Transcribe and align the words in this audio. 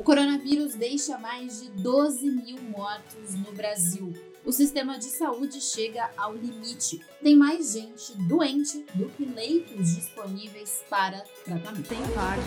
O 0.00 0.02
coronavírus 0.02 0.74
deixa 0.74 1.18
mais 1.18 1.60
de 1.60 1.68
12 1.72 2.30
mil 2.30 2.58
mortos 2.62 3.34
no 3.34 3.52
Brasil. 3.52 4.14
O 4.46 4.50
sistema 4.50 4.98
de 4.98 5.04
saúde 5.04 5.60
chega 5.60 6.10
ao 6.16 6.34
limite. 6.34 7.04
Tem 7.22 7.36
mais 7.36 7.74
gente 7.74 8.16
doente 8.26 8.82
do 8.94 9.10
que 9.10 9.26
leitos 9.26 9.96
disponíveis 9.96 10.82
para 10.88 11.22
tratamento. 11.44 11.86
Tem 11.86 12.00
vaga, 12.14 12.42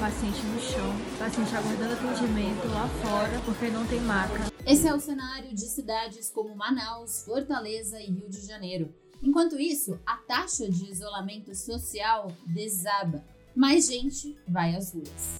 paciente 0.00 0.44
no 0.46 0.60
chão, 0.60 0.92
paciente 1.16 1.54
aguardando 1.54 1.92
atendimento 1.92 2.66
lá 2.72 2.88
fora 2.88 3.40
porque 3.44 3.68
não 3.68 3.86
tem 3.86 4.00
maca. 4.00 4.52
Esse 4.66 4.88
é 4.88 4.92
o 4.92 4.98
cenário 4.98 5.54
de 5.54 5.64
cidades 5.64 6.28
como 6.28 6.56
Manaus, 6.56 7.22
Fortaleza 7.22 8.00
e 8.00 8.10
Rio 8.10 8.28
de 8.28 8.44
Janeiro. 8.44 8.92
Enquanto 9.22 9.60
isso, 9.60 9.96
a 10.04 10.16
taxa 10.16 10.68
de 10.68 10.90
isolamento 10.90 11.54
social 11.54 12.32
desaba. 12.44 13.24
Mais 13.54 13.86
gente 13.86 14.36
vai 14.48 14.74
às 14.74 14.92
ruas. 14.92 15.38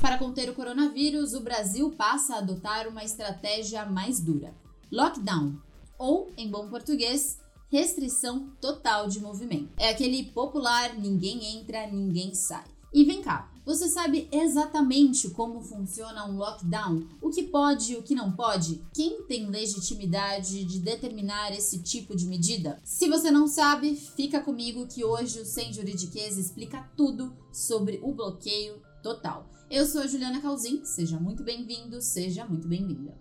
Para 0.00 0.18
conter 0.18 0.48
o 0.48 0.54
coronavírus, 0.54 1.34
o 1.34 1.40
Brasil 1.40 1.90
passa 1.92 2.34
a 2.34 2.38
adotar 2.38 2.86
uma 2.86 3.04
estratégia 3.04 3.84
mais 3.86 4.20
dura: 4.20 4.54
lockdown, 4.92 5.58
ou, 5.98 6.30
em 6.36 6.50
bom 6.50 6.68
português, 6.68 7.38
restrição 7.68 8.50
total 8.60 9.08
de 9.08 9.20
movimento. 9.20 9.72
É 9.76 9.90
aquele 9.90 10.24
popular 10.24 10.94
ninguém 10.94 11.58
entra, 11.58 11.86
ninguém 11.86 12.34
sai. 12.34 12.64
E 12.92 13.04
vem 13.04 13.20
cá, 13.20 13.50
você 13.64 13.88
sabe 13.88 14.28
exatamente 14.30 15.28
como 15.30 15.60
funciona 15.60 16.24
um 16.24 16.36
lockdown? 16.36 17.04
O 17.20 17.30
que 17.30 17.42
pode 17.42 17.92
e 17.92 17.96
o 17.96 18.02
que 18.02 18.14
não 18.14 18.30
pode? 18.30 18.80
Quem 18.94 19.22
tem 19.24 19.50
legitimidade 19.50 20.64
de 20.64 20.78
determinar 20.78 21.52
esse 21.52 21.80
tipo 21.80 22.16
de 22.16 22.26
medida? 22.26 22.78
Se 22.84 23.08
você 23.08 23.30
não 23.30 23.48
sabe, 23.48 23.96
fica 23.96 24.40
comigo 24.40 24.86
que 24.86 25.04
hoje 25.04 25.40
o 25.40 25.44
Sem 25.44 25.72
Juridiquês 25.72 26.38
explica 26.38 26.88
tudo 26.96 27.36
sobre 27.52 27.98
o 28.02 28.12
bloqueio 28.12 28.80
total. 29.02 29.46
Eu 29.68 29.84
sou 29.84 30.02
a 30.02 30.06
Juliana 30.06 30.40
Calzin, 30.40 30.84
seja 30.84 31.18
muito 31.18 31.42
bem-vindo, 31.42 32.00
seja 32.00 32.46
muito 32.46 32.68
bem-vinda. 32.68 33.18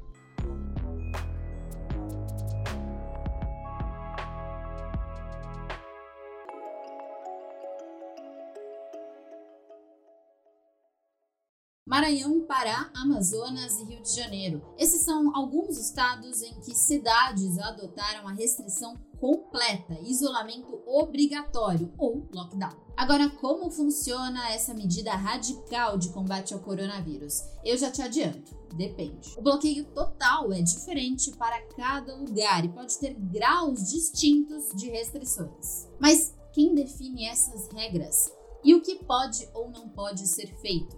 Maranhão, 11.83 12.45
Pará, 12.45 12.91
Amazonas 12.93 13.79
e 13.79 13.85
Rio 13.85 14.03
de 14.03 14.15
Janeiro. 14.15 14.61
Esses 14.77 15.03
são 15.03 15.35
alguns 15.35 15.79
estados 15.79 16.43
em 16.43 16.59
que 16.59 16.75
cidades 16.75 17.57
adotaram 17.57 18.27
a 18.27 18.33
restrição 18.33 18.95
completa, 19.19 19.99
isolamento 20.01 20.81
obrigatório 20.85 21.93
ou 21.97 22.27
lockdown. 22.33 22.85
Agora, 22.97 23.29
como 23.29 23.69
funciona 23.69 24.51
essa 24.51 24.73
medida 24.73 25.13
radical 25.15 25.97
de 25.97 26.09
combate 26.09 26.53
ao 26.53 26.59
coronavírus? 26.61 27.43
Eu 27.63 27.77
já 27.77 27.91
te 27.91 28.01
adianto, 28.01 28.55
depende. 28.75 29.33
O 29.37 29.41
bloqueio 29.41 29.85
total 29.85 30.53
é 30.53 30.61
diferente 30.61 31.31
para 31.31 31.61
cada 31.75 32.15
lugar 32.15 32.63
e 32.63 32.69
pode 32.69 32.97
ter 32.97 33.13
graus 33.13 33.89
distintos 33.89 34.69
de 34.75 34.89
restrições. 34.89 35.87
Mas 35.99 36.33
quem 36.53 36.73
define 36.73 37.25
essas 37.25 37.67
regras? 37.69 38.31
E 38.63 38.73
o 38.73 38.81
que 38.81 38.95
pode 39.03 39.47
ou 39.53 39.69
não 39.69 39.89
pode 39.89 40.25
ser 40.27 40.47
feito? 40.61 40.97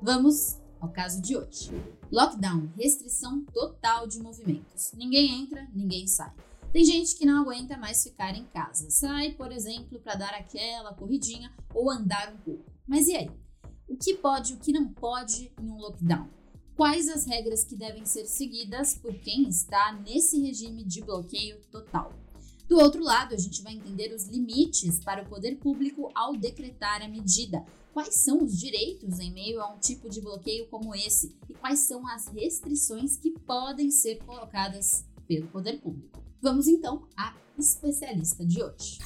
Vamos 0.00 0.58
ao 0.80 0.88
caso 0.88 1.20
de 1.20 1.36
hoje. 1.36 1.70
Lockdown, 2.10 2.70
restrição 2.76 3.44
total 3.52 4.06
de 4.06 4.20
movimentos. 4.20 4.92
Ninguém 4.94 5.42
entra, 5.42 5.68
ninguém 5.72 6.06
sai. 6.06 6.32
Tem 6.72 6.84
gente 6.84 7.16
que 7.16 7.26
não 7.26 7.42
aguenta 7.42 7.76
mais 7.76 8.02
ficar 8.02 8.34
em 8.34 8.46
casa. 8.46 8.88
Sai, 8.88 9.32
por 9.32 9.52
exemplo, 9.52 10.00
para 10.00 10.14
dar 10.14 10.34
aquela 10.34 10.94
corridinha 10.94 11.52
ou 11.74 11.90
andar 11.90 12.32
um 12.32 12.38
pouco. 12.38 12.64
Mas 12.86 13.08
e 13.08 13.14
aí? 13.14 13.30
O 13.86 13.96
que 13.96 14.14
pode 14.14 14.52
e 14.52 14.56
o 14.56 14.58
que 14.58 14.72
não 14.72 14.88
pode 14.88 15.52
em 15.60 15.68
um 15.68 15.76
lockdown? 15.76 16.28
Quais 16.74 17.08
as 17.08 17.26
regras 17.26 17.62
que 17.62 17.76
devem 17.76 18.06
ser 18.06 18.24
seguidas 18.24 18.94
por 18.94 19.12
quem 19.18 19.46
está 19.48 19.92
nesse 19.92 20.40
regime 20.40 20.82
de 20.82 21.02
bloqueio 21.02 21.60
total? 21.70 22.14
Do 22.66 22.78
outro 22.78 23.02
lado, 23.04 23.34
a 23.34 23.38
gente 23.38 23.62
vai 23.62 23.74
entender 23.74 24.14
os 24.14 24.24
limites 24.24 24.98
para 24.98 25.22
o 25.22 25.28
poder 25.28 25.56
público 25.56 26.10
ao 26.14 26.34
decretar 26.34 27.02
a 27.02 27.08
medida, 27.08 27.62
Quais 27.92 28.14
são 28.14 28.42
os 28.42 28.58
direitos 28.58 29.18
em 29.18 29.30
meio 29.30 29.60
a 29.60 29.70
um 29.70 29.78
tipo 29.78 30.08
de 30.08 30.18
bloqueio 30.18 30.66
como 30.68 30.94
esse 30.94 31.36
e 31.46 31.52
quais 31.52 31.80
são 31.80 32.06
as 32.08 32.26
restrições 32.28 33.18
que 33.18 33.30
podem 33.30 33.90
ser 33.90 34.16
colocadas 34.24 35.04
pelo 35.32 35.48
poder 35.48 35.80
público? 35.80 36.22
Vamos 36.42 36.66
então 36.66 37.08
à 37.16 37.34
especialista 37.58 38.44
de 38.44 38.62
hoje. 38.62 38.98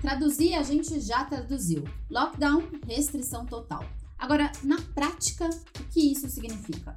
Traduzir 0.00 0.54
a 0.54 0.62
gente 0.62 1.00
já 1.00 1.24
traduziu. 1.24 1.84
Lockdown, 2.08 2.62
restrição 2.86 3.44
total. 3.44 3.84
Agora, 4.18 4.52
na 4.62 4.76
prática, 4.94 5.48
o 5.48 5.84
que 5.92 6.12
isso 6.12 6.28
significa? 6.28 6.94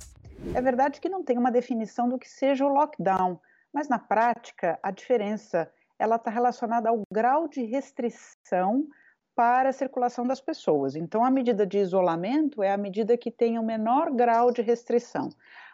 É 0.54 0.62
verdade 0.62 1.02
que 1.02 1.10
não 1.10 1.24
tem 1.24 1.38
uma 1.38 1.52
definição 1.52 2.08
do 2.08 2.18
que 2.18 2.30
seja 2.30 2.66
o 2.66 2.70
lockdown, 2.70 3.40
mas 3.74 3.90
na 3.90 4.00
prática 4.00 4.80
a 4.82 4.92
diferença 4.92 5.72
ela 6.02 6.16
está 6.16 6.32
relacionada 6.32 6.90
ao 6.90 7.04
grau 7.14 7.48
de 7.48 7.64
restrição 7.64 8.88
para 9.36 9.70
a 9.70 9.74
circulação 9.74 10.26
das 10.26 10.42
pessoas. 10.42 10.96
Então, 10.96 11.24
a 11.24 11.30
medida 11.30 11.66
de 11.66 11.78
isolamento 11.78 12.64
é 12.64 12.72
a 12.72 12.78
medida 12.78 13.16
que 13.16 13.30
tem 13.30 13.60
o 13.60 13.64
menor 13.64 14.12
grau 14.12 14.52
de 14.52 14.64
restrição. 14.64 15.30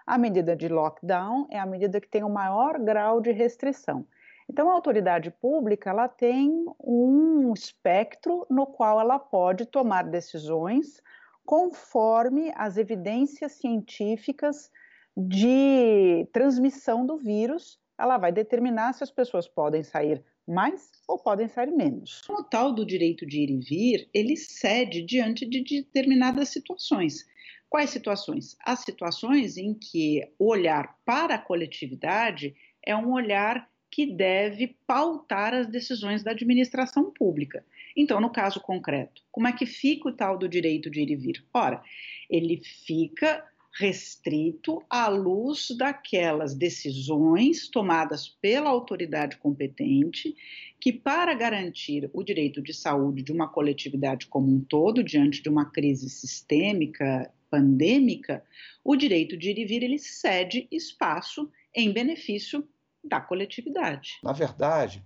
A 0.06 0.18
medida 0.18 0.54
de 0.54 0.68
lockdown 0.68 1.48
é 1.50 1.58
a 1.58 1.66
medida 1.66 2.02
que 2.02 2.10
tem 2.10 2.26
o 2.26 2.30
maior 2.30 2.78
grau 2.78 3.22
de 3.22 3.32
restrição. 3.32 4.06
Então, 4.50 4.70
a 4.70 4.74
autoridade 4.74 5.32
pública 5.32 5.92
ela 5.92 6.10
tem 6.10 6.66
um 6.78 7.54
espectro 7.54 8.46
no 8.50 8.66
qual 8.66 9.00
ela 9.00 9.18
pode 9.18 9.66
tomar 9.66 10.04
decisões 10.04 11.02
conforme 11.46 12.52
as 12.58 12.76
evidências 12.76 13.54
científicas 13.54 14.70
de 15.16 16.28
transmissão 16.34 17.06
do 17.06 17.18
vírus, 17.18 17.80
ela 17.98 18.18
vai 18.18 18.32
determinar 18.32 18.94
se 18.94 19.04
as 19.04 19.12
pessoas 19.12 19.48
podem 19.48 19.84
sair 19.84 20.24
mais 20.48 20.92
ou 21.08 21.20
podem 21.20 21.48
sair 21.48 21.72
menos. 21.72 22.22
O 22.30 22.44
tal 22.44 22.72
do 22.74 22.86
direito 22.86 23.26
de 23.26 23.42
ir 23.42 23.50
e 23.50 23.60
vir, 23.60 24.10
ele 24.14 24.38
cede 24.38 25.02
diante 25.02 25.46
de 25.46 25.62
determinadas 25.62 26.50
situações. 26.50 27.28
Quais 27.70 27.90
situações? 27.90 28.56
As 28.66 28.80
situações 28.80 29.58
em 29.58 29.74
que 29.74 30.22
o 30.40 30.50
olhar 30.50 30.98
para 31.04 31.36
a 31.36 31.40
coletividade 31.40 32.56
é 32.86 32.96
um 32.96 33.12
olhar 33.12 33.70
que 33.92 34.06
deve 34.06 34.78
pautar 34.86 35.54
as 35.54 35.68
decisões 35.68 36.24
da 36.24 36.32
administração 36.32 37.12
pública. 37.12 37.66
Então, 37.96 38.22
no 38.22 38.30
caso 38.30 38.62
concreto, 38.62 39.22
como 39.32 39.48
é 39.48 39.54
que 39.54 39.66
fica 39.66 40.10
o 40.10 40.14
tal 40.14 40.38
do 40.38 40.48
direito 40.48 40.90
de 40.90 41.02
ir 41.02 41.10
e 41.10 41.16
vir? 41.16 41.46
Ora, 41.54 41.82
ele 42.30 42.62
fica 42.86 43.44
restrito 43.78 44.84
à 44.90 45.08
luz 45.08 45.70
daquelas 45.78 46.56
decisões 46.56 47.70
tomadas 47.70 48.28
pela 48.28 48.70
autoridade 48.70 49.38
competente 49.38 50.36
que, 50.80 50.92
para 50.92 51.34
garantir 51.36 52.10
o 52.14 52.24
direito 52.24 52.62
de 52.62 52.74
saúde 52.74 53.22
de 53.22 53.32
uma 53.32 53.48
coletividade 53.48 54.28
como 54.28 54.52
um 54.52 54.60
todo, 54.60 55.04
diante 55.04 55.44
de 55.44 55.50
uma 55.50 55.66
crise 55.66 56.10
sistêmica, 56.10 57.32
pandêmica, 57.50 58.44
o 58.84 58.96
direito 58.96 59.38
de 59.38 59.52
ir 59.52 59.60
e 59.60 59.66
vir 59.66 59.84
ele 59.84 60.00
cede 60.00 60.68
espaço 60.72 61.50
em 61.74 61.92
benefício 61.92 62.68
da 63.04 63.22
coletividade. 63.22 64.18
Na 64.24 64.34
verdade, 64.34 65.04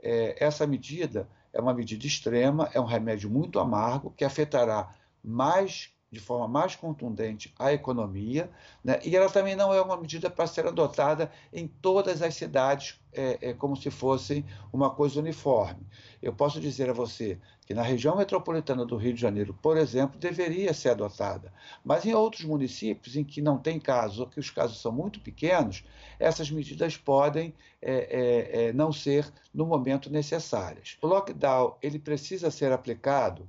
é, 0.00 0.36
essa 0.42 0.66
medida 0.66 1.28
é 1.52 1.60
uma 1.60 1.74
medida 1.74 2.06
extrema, 2.06 2.70
é 2.72 2.80
um 2.80 2.84
remédio 2.84 3.28
muito 3.28 3.58
amargo 3.58 4.14
que 4.16 4.24
afetará 4.24 4.94
mais 5.22 5.91
de 6.12 6.20
forma 6.20 6.46
mais 6.46 6.76
contundente 6.76 7.52
a 7.58 7.72
economia, 7.72 8.50
né? 8.84 9.00
e 9.02 9.16
ela 9.16 9.30
também 9.30 9.56
não 9.56 9.72
é 9.72 9.80
uma 9.80 9.96
medida 9.96 10.28
para 10.28 10.46
ser 10.46 10.66
adotada 10.66 11.32
em 11.50 11.66
todas 11.66 12.20
as 12.20 12.34
cidades 12.34 13.00
é, 13.14 13.38
é, 13.40 13.54
como 13.54 13.74
se 13.74 13.90
fosse 13.90 14.44
uma 14.70 14.90
coisa 14.90 15.20
uniforme. 15.20 15.86
Eu 16.22 16.34
posso 16.34 16.60
dizer 16.60 16.90
a 16.90 16.92
você 16.92 17.38
que 17.66 17.72
na 17.72 17.82
região 17.82 18.14
metropolitana 18.14 18.84
do 18.84 18.96
Rio 18.96 19.14
de 19.14 19.20
Janeiro, 19.20 19.56
por 19.62 19.78
exemplo, 19.78 20.20
deveria 20.20 20.74
ser 20.74 20.90
adotada, 20.90 21.50
mas 21.82 22.04
em 22.04 22.12
outros 22.12 22.44
municípios 22.44 23.16
em 23.16 23.24
que 23.24 23.40
não 23.40 23.56
tem 23.56 23.80
casos 23.80 24.18
ou 24.18 24.26
que 24.26 24.38
os 24.38 24.50
casos 24.50 24.82
são 24.82 24.92
muito 24.92 25.18
pequenos, 25.18 25.82
essas 26.18 26.50
medidas 26.50 26.98
podem 26.98 27.54
é, 27.80 27.94
é, 27.94 28.66
é 28.66 28.72
não 28.74 28.92
ser 28.92 29.32
no 29.54 29.64
momento 29.64 30.10
necessárias. 30.10 30.98
O 31.00 31.06
lockdown 31.06 31.76
ele 31.80 31.98
precisa 31.98 32.50
ser 32.50 32.70
aplicado 32.70 33.48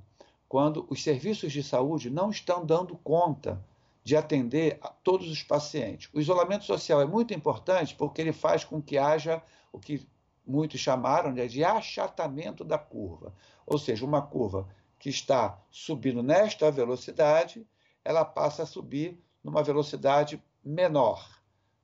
quando 0.54 0.86
os 0.88 1.02
serviços 1.02 1.52
de 1.52 1.64
saúde 1.64 2.08
não 2.08 2.30
estão 2.30 2.64
dando 2.64 2.96
conta 2.98 3.60
de 4.04 4.16
atender 4.16 4.78
a 4.80 4.88
todos 4.88 5.28
os 5.28 5.42
pacientes. 5.42 6.08
O 6.14 6.20
isolamento 6.20 6.64
social 6.64 7.00
é 7.00 7.04
muito 7.04 7.34
importante 7.34 7.92
porque 7.96 8.20
ele 8.20 8.32
faz 8.32 8.62
com 8.62 8.80
que 8.80 8.96
haja 8.96 9.42
o 9.72 9.80
que 9.80 10.06
muitos 10.46 10.78
chamaram 10.78 11.32
né, 11.32 11.48
de 11.48 11.64
achatamento 11.64 12.62
da 12.62 12.78
curva, 12.78 13.34
ou 13.66 13.76
seja, 13.78 14.04
uma 14.04 14.22
curva 14.22 14.68
que 14.96 15.10
está 15.10 15.60
subindo 15.72 16.22
nesta 16.22 16.70
velocidade, 16.70 17.66
ela 18.04 18.24
passa 18.24 18.62
a 18.62 18.66
subir 18.66 19.20
numa 19.42 19.60
velocidade 19.60 20.40
menor. 20.64 21.42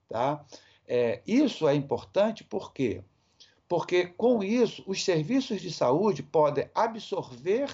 Tá? 0.08 0.44
É, 0.86 1.20
isso 1.26 1.66
é 1.66 1.74
importante 1.74 2.44
por 2.44 2.72
quê? 2.72 3.02
Porque 3.68 4.06
com 4.06 4.44
isso 4.44 4.84
os 4.86 5.02
serviços 5.02 5.60
de 5.60 5.72
saúde 5.72 6.22
podem 6.22 6.70
absorver 6.72 7.68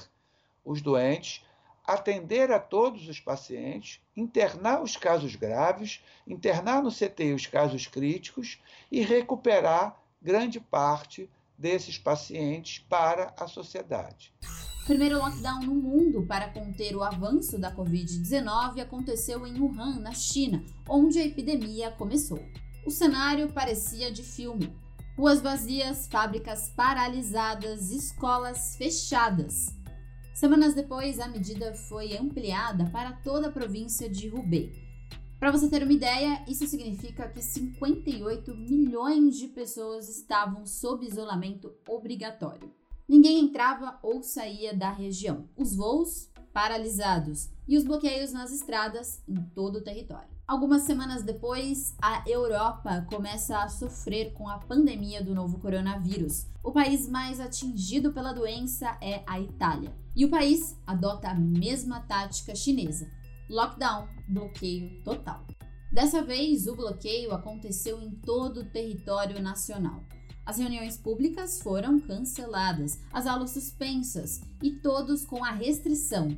os 0.66 0.82
doentes, 0.82 1.42
atender 1.86 2.50
a 2.50 2.58
todos 2.58 3.08
os 3.08 3.20
pacientes, 3.20 4.00
internar 4.16 4.82
os 4.82 4.96
casos 4.96 5.36
graves, 5.36 6.02
internar 6.26 6.82
no 6.82 6.90
CTI 6.90 7.32
os 7.32 7.46
casos 7.46 7.86
críticos 7.86 8.58
e 8.90 9.00
recuperar 9.00 9.96
grande 10.20 10.58
parte 10.58 11.30
desses 11.56 11.96
pacientes 11.96 12.80
para 12.80 13.32
a 13.38 13.46
sociedade. 13.46 14.34
O 14.82 14.86
primeiro 14.86 15.18
lockdown 15.18 15.60
no 15.62 15.74
mundo 15.74 16.26
para 16.26 16.48
conter 16.50 16.94
o 16.94 17.02
avanço 17.02 17.58
da 17.58 17.74
Covid-19 17.74 18.80
aconteceu 18.80 19.46
em 19.46 19.60
Wuhan, 19.60 20.00
na 20.00 20.12
China, 20.12 20.64
onde 20.88 21.18
a 21.18 21.24
epidemia 21.24 21.90
começou. 21.92 22.40
O 22.84 22.90
cenário 22.90 23.52
parecia 23.52 24.12
de 24.12 24.22
filme. 24.22 24.72
Ruas 25.16 25.40
vazias, 25.40 26.06
fábricas 26.06 26.68
paralisadas, 26.76 27.90
escolas 27.90 28.76
fechadas. 28.76 29.75
Semanas 30.36 30.74
depois, 30.74 31.18
a 31.18 31.28
medida 31.28 31.74
foi 31.74 32.14
ampliada 32.14 32.84
para 32.90 33.10
toda 33.10 33.48
a 33.48 33.50
província 33.50 34.06
de 34.06 34.28
Hubei. 34.28 34.70
Para 35.40 35.50
você 35.50 35.66
ter 35.66 35.82
uma 35.82 35.94
ideia, 35.94 36.44
isso 36.46 36.66
significa 36.66 37.26
que 37.26 37.40
58 37.40 38.54
milhões 38.54 39.38
de 39.38 39.48
pessoas 39.48 40.10
estavam 40.10 40.66
sob 40.66 41.06
isolamento 41.06 41.72
obrigatório. 41.88 42.70
Ninguém 43.08 43.40
entrava 43.40 43.98
ou 44.02 44.22
saía 44.22 44.76
da 44.76 44.90
região. 44.90 45.48
Os 45.56 45.74
voos 45.74 46.30
paralisados 46.52 47.48
e 47.66 47.78
os 47.78 47.84
bloqueios 47.84 48.30
nas 48.30 48.52
estradas 48.52 49.22
em 49.26 49.42
todo 49.54 49.76
o 49.76 49.82
território. 49.82 50.35
Algumas 50.46 50.82
semanas 50.82 51.24
depois, 51.24 51.96
a 52.00 52.22
Europa 52.24 53.04
começa 53.10 53.58
a 53.58 53.68
sofrer 53.68 54.32
com 54.32 54.48
a 54.48 54.58
pandemia 54.58 55.20
do 55.20 55.34
novo 55.34 55.58
coronavírus. 55.58 56.46
O 56.62 56.70
país 56.70 57.08
mais 57.08 57.40
atingido 57.40 58.12
pela 58.12 58.32
doença 58.32 58.96
é 59.00 59.24
a 59.26 59.40
Itália. 59.40 59.92
E 60.14 60.24
o 60.24 60.30
país 60.30 60.78
adota 60.86 61.30
a 61.30 61.34
mesma 61.34 61.98
tática 61.98 62.54
chinesa: 62.54 63.10
lockdown, 63.50 64.06
bloqueio 64.28 65.02
total. 65.02 65.44
Dessa 65.92 66.22
vez, 66.22 66.68
o 66.68 66.76
bloqueio 66.76 67.34
aconteceu 67.34 68.00
em 68.00 68.12
todo 68.12 68.60
o 68.60 68.70
território 68.70 69.42
nacional. 69.42 70.00
As 70.44 70.58
reuniões 70.58 70.96
públicas 70.96 71.60
foram 71.60 71.98
canceladas, 71.98 73.00
as 73.12 73.26
aulas 73.26 73.50
suspensas 73.50 74.40
e 74.62 74.76
todos 74.76 75.24
com 75.24 75.44
a 75.44 75.50
restrição: 75.50 76.28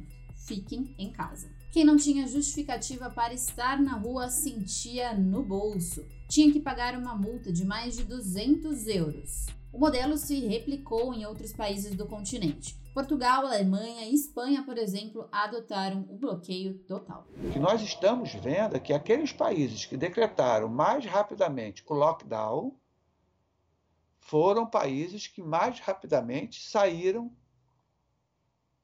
fiquem 0.47 0.95
em 0.99 1.13
casa. 1.13 1.58
Quem 1.71 1.85
não 1.85 1.99
tinha 1.99 2.27
justificativa 2.27 3.11
para 3.11 3.35
estar 3.35 3.81
na 3.81 3.95
rua 3.95 4.31
sentia 4.31 5.13
no 5.15 5.45
bolso. 5.45 6.07
Tinha 6.27 6.51
que 6.51 6.61
pagar 6.61 6.97
uma 6.97 7.15
multa 7.15 7.53
de 7.53 7.65
mais 7.65 7.95
de 7.95 8.05
200 8.05 8.87
euros. 8.87 9.47
O 9.71 9.79
modelo 9.79 10.17
se 10.17 10.47
replicou 10.47 11.13
em 11.13 11.27
outros 11.27 11.53
países 11.53 11.95
do 11.95 12.07
continente. 12.07 12.75
Portugal, 12.95 13.47
Alemanha 13.47 14.07
e 14.07 14.15
Espanha, 14.15 14.65
por 14.65 14.79
exemplo, 14.79 15.29
adotaram 15.31 16.07
o 16.09 16.17
bloqueio 16.17 16.79
total. 16.81 17.27
O 17.45 17.51
que 17.51 17.59
nós 17.59 17.83
estamos 17.83 18.33
vendo 18.33 18.75
é 18.75 18.81
que 18.81 18.95
aqueles 18.95 19.31
países 19.31 19.85
que 19.85 19.97
decretaram 19.97 20.69
mais 20.69 21.05
rapidamente 21.05 21.85
o 21.87 21.95
lockdown 21.95 22.75
foram 24.19 24.67
países 24.67 25.27
que 25.27 25.43
mais 25.43 25.81
rapidamente 25.81 26.67
saíram 26.67 27.31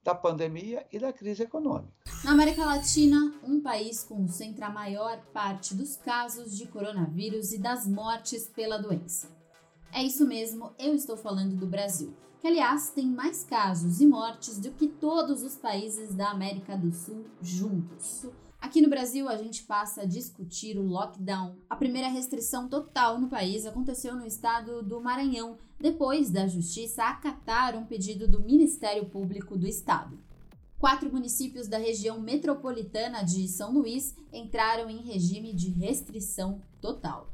da 0.05 0.13
pandemia 0.13 0.85
e 0.93 0.99
da 0.99 1.11
crise 1.11 1.41
econômica. 1.41 1.91
Na 2.23 2.31
América 2.31 2.63
Latina, 2.63 3.33
um 3.43 3.59
país 3.59 4.03
concentra 4.03 4.67
a 4.67 4.69
maior 4.69 5.19
parte 5.33 5.73
dos 5.73 5.97
casos 5.97 6.55
de 6.55 6.67
coronavírus 6.67 7.51
e 7.51 7.57
das 7.57 7.87
mortes 7.87 8.47
pela 8.47 8.77
doença. 8.77 9.35
É 9.91 10.03
isso 10.03 10.27
mesmo, 10.27 10.71
eu 10.77 10.93
estou 10.93 11.17
falando 11.17 11.55
do 11.55 11.65
Brasil, 11.65 12.13
que 12.39 12.47
aliás 12.47 12.91
tem 12.91 13.07
mais 13.07 13.43
casos 13.43 13.99
e 13.99 14.05
mortes 14.05 14.59
do 14.59 14.69
que 14.71 14.87
todos 14.87 15.41
os 15.41 15.55
países 15.55 16.13
da 16.13 16.29
América 16.29 16.77
do 16.77 16.91
Sul 16.91 17.25
juntos. 17.41 18.27
Aqui 18.65 18.81
no 18.81 18.89
Brasil, 18.89 19.29
a 19.29 19.37
gente 19.37 19.61
passa 19.61 20.01
a 20.01 20.05
discutir 20.05 20.75
o 20.75 20.81
lockdown. 20.81 21.55
A 21.69 21.75
primeira 21.75 22.07
restrição 22.07 22.67
total 22.67 23.19
no 23.19 23.29
país 23.29 23.63
aconteceu 23.63 24.15
no 24.15 24.25
estado 24.25 24.81
do 24.81 24.99
Maranhão, 24.99 25.59
depois 25.79 26.31
da 26.31 26.47
Justiça 26.47 27.03
acatar 27.03 27.77
um 27.77 27.85
pedido 27.85 28.27
do 28.27 28.41
Ministério 28.41 29.05
Público 29.05 29.55
do 29.55 29.67
Estado. 29.67 30.17
Quatro 30.79 31.13
municípios 31.13 31.67
da 31.67 31.77
região 31.77 32.19
metropolitana 32.19 33.21
de 33.21 33.47
São 33.47 33.71
Luís 33.71 34.15
entraram 34.33 34.89
em 34.89 35.03
regime 35.03 35.53
de 35.53 35.69
restrição 35.69 36.59
total. 36.81 37.31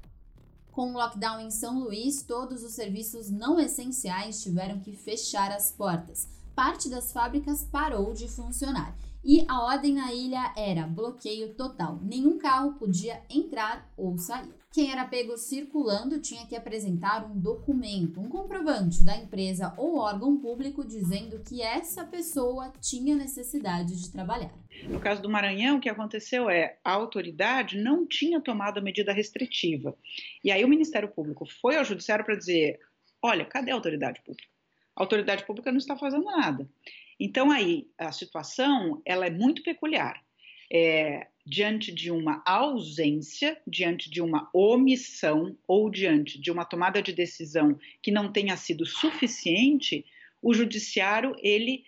Com 0.69 0.89
o 0.91 0.93
lockdown 0.95 1.39
em 1.39 1.49
São 1.49 1.79
Luís, 1.79 2.23
todos 2.23 2.61
os 2.61 2.73
serviços 2.73 3.29
não 3.29 3.57
essenciais 3.57 4.43
tiveram 4.43 4.81
que 4.81 4.97
fechar 4.97 5.49
as 5.49 5.71
portas. 5.71 6.27
Parte 6.53 6.89
das 6.89 7.13
fábricas 7.13 7.63
parou 7.63 8.13
de 8.13 8.27
funcionar 8.27 8.93
e 9.23 9.45
a 9.47 9.61
ordem 9.63 9.93
na 9.93 10.11
ilha 10.13 10.53
era 10.57 10.87
bloqueio 10.87 11.53
total. 11.53 11.99
Nenhum 12.01 12.37
carro 12.37 12.73
podia 12.73 13.21
entrar 13.29 13.91
ou 13.95 14.17
sair. 14.17 14.49
Quem 14.73 14.89
era 14.89 15.03
pego 15.03 15.37
circulando 15.37 16.21
tinha 16.21 16.45
que 16.47 16.55
apresentar 16.55 17.29
um 17.29 17.37
documento, 17.37 18.21
um 18.21 18.29
comprovante 18.29 19.03
da 19.03 19.17
empresa 19.17 19.73
ou 19.77 19.97
órgão 19.97 20.37
público 20.37 20.85
dizendo 20.85 21.41
que 21.43 21.61
essa 21.61 22.05
pessoa 22.05 22.71
tinha 22.79 23.13
necessidade 23.13 24.01
de 24.01 24.09
trabalhar. 24.09 24.53
No 24.85 24.99
caso 24.99 25.21
do 25.21 25.29
Maranhão, 25.29 25.77
o 25.77 25.81
que 25.81 25.89
aconteceu 25.89 26.49
é 26.49 26.77
a 26.85 26.93
autoridade 26.93 27.77
não 27.77 28.07
tinha 28.07 28.39
tomado 28.39 28.77
a 28.77 28.81
medida 28.81 29.11
restritiva. 29.11 29.93
E 30.41 30.49
aí 30.49 30.63
o 30.63 30.69
Ministério 30.69 31.09
Público 31.09 31.45
foi 31.45 31.75
ao 31.75 31.83
judiciário 31.83 32.23
para 32.23 32.37
dizer: 32.37 32.79
olha, 33.21 33.43
cadê 33.43 33.71
a 33.71 33.75
autoridade 33.75 34.21
pública? 34.21 34.49
A 34.95 35.03
autoridade 35.03 35.45
pública 35.45 35.69
não 35.69 35.79
está 35.79 35.97
fazendo 35.97 36.23
nada. 36.23 36.67
Então 37.23 37.51
aí 37.51 37.87
a 37.99 38.11
situação 38.11 38.99
ela 39.05 39.27
é 39.27 39.29
muito 39.29 39.61
peculiar. 39.61 40.19
É, 40.73 41.27
diante 41.45 41.91
de 41.91 42.09
uma 42.09 42.41
ausência, 42.43 43.61
diante 43.67 44.09
de 44.09 44.21
uma 44.21 44.49
omissão 44.51 45.55
ou 45.67 45.91
diante 45.91 46.41
de 46.41 46.49
uma 46.49 46.65
tomada 46.65 46.99
de 46.99 47.13
decisão 47.13 47.77
que 48.01 48.09
não 48.09 48.31
tenha 48.31 48.57
sido 48.57 48.87
suficiente, 48.87 50.03
o 50.41 50.51
judiciário 50.51 51.35
ele 51.43 51.83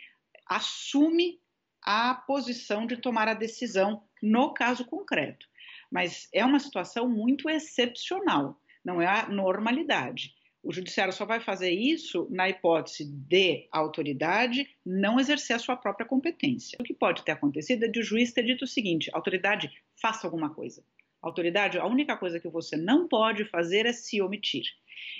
assume 0.46 1.40
a 1.82 2.14
posição 2.14 2.86
de 2.86 2.98
tomar 2.98 3.28
a 3.28 3.34
decisão 3.34 4.04
no 4.22 4.54
caso 4.54 4.86
concreto. 4.86 5.48
Mas 5.90 6.30
é 6.32 6.46
uma 6.46 6.60
situação 6.60 7.10
muito 7.10 7.50
excepcional, 7.50 8.62
não 8.86 9.02
é 9.02 9.08
a 9.08 9.28
normalidade. 9.28 10.36
O 10.63 10.71
judiciário 10.71 11.12
só 11.12 11.25
vai 11.25 11.42
fazer 11.42 11.71
isso 11.71 12.25
na 12.32 12.48
hipótese 12.48 13.03
de 13.05 13.67
a 13.70 13.79
autoridade 13.79 14.65
não 14.86 15.20
exercer 15.20 15.58
a 15.58 15.60
sua 15.60 15.75
própria 15.75 16.08
competência. 16.08 16.77
O 16.79 16.84
que 16.84 16.93
pode 16.93 17.24
ter 17.24 17.34
acontecido 17.34 17.84
é 17.84 17.88
de 17.89 18.00
o 18.00 18.03
juiz 18.03 18.32
ter 18.32 18.43
dito 18.43 18.63
o 18.63 18.67
seguinte: 18.67 19.12
autoridade, 19.13 19.70
faça 20.01 20.25
alguma 20.25 20.50
coisa. 20.50 20.82
Autoridade, 21.24 21.80
a 21.80 21.86
única 21.86 22.18
coisa 22.18 22.39
que 22.39 22.50
você 22.50 22.75
não 22.75 23.08
pode 23.08 23.46
fazer 23.46 23.86
é 23.86 23.94
se 23.94 24.22
omitir. 24.22 24.65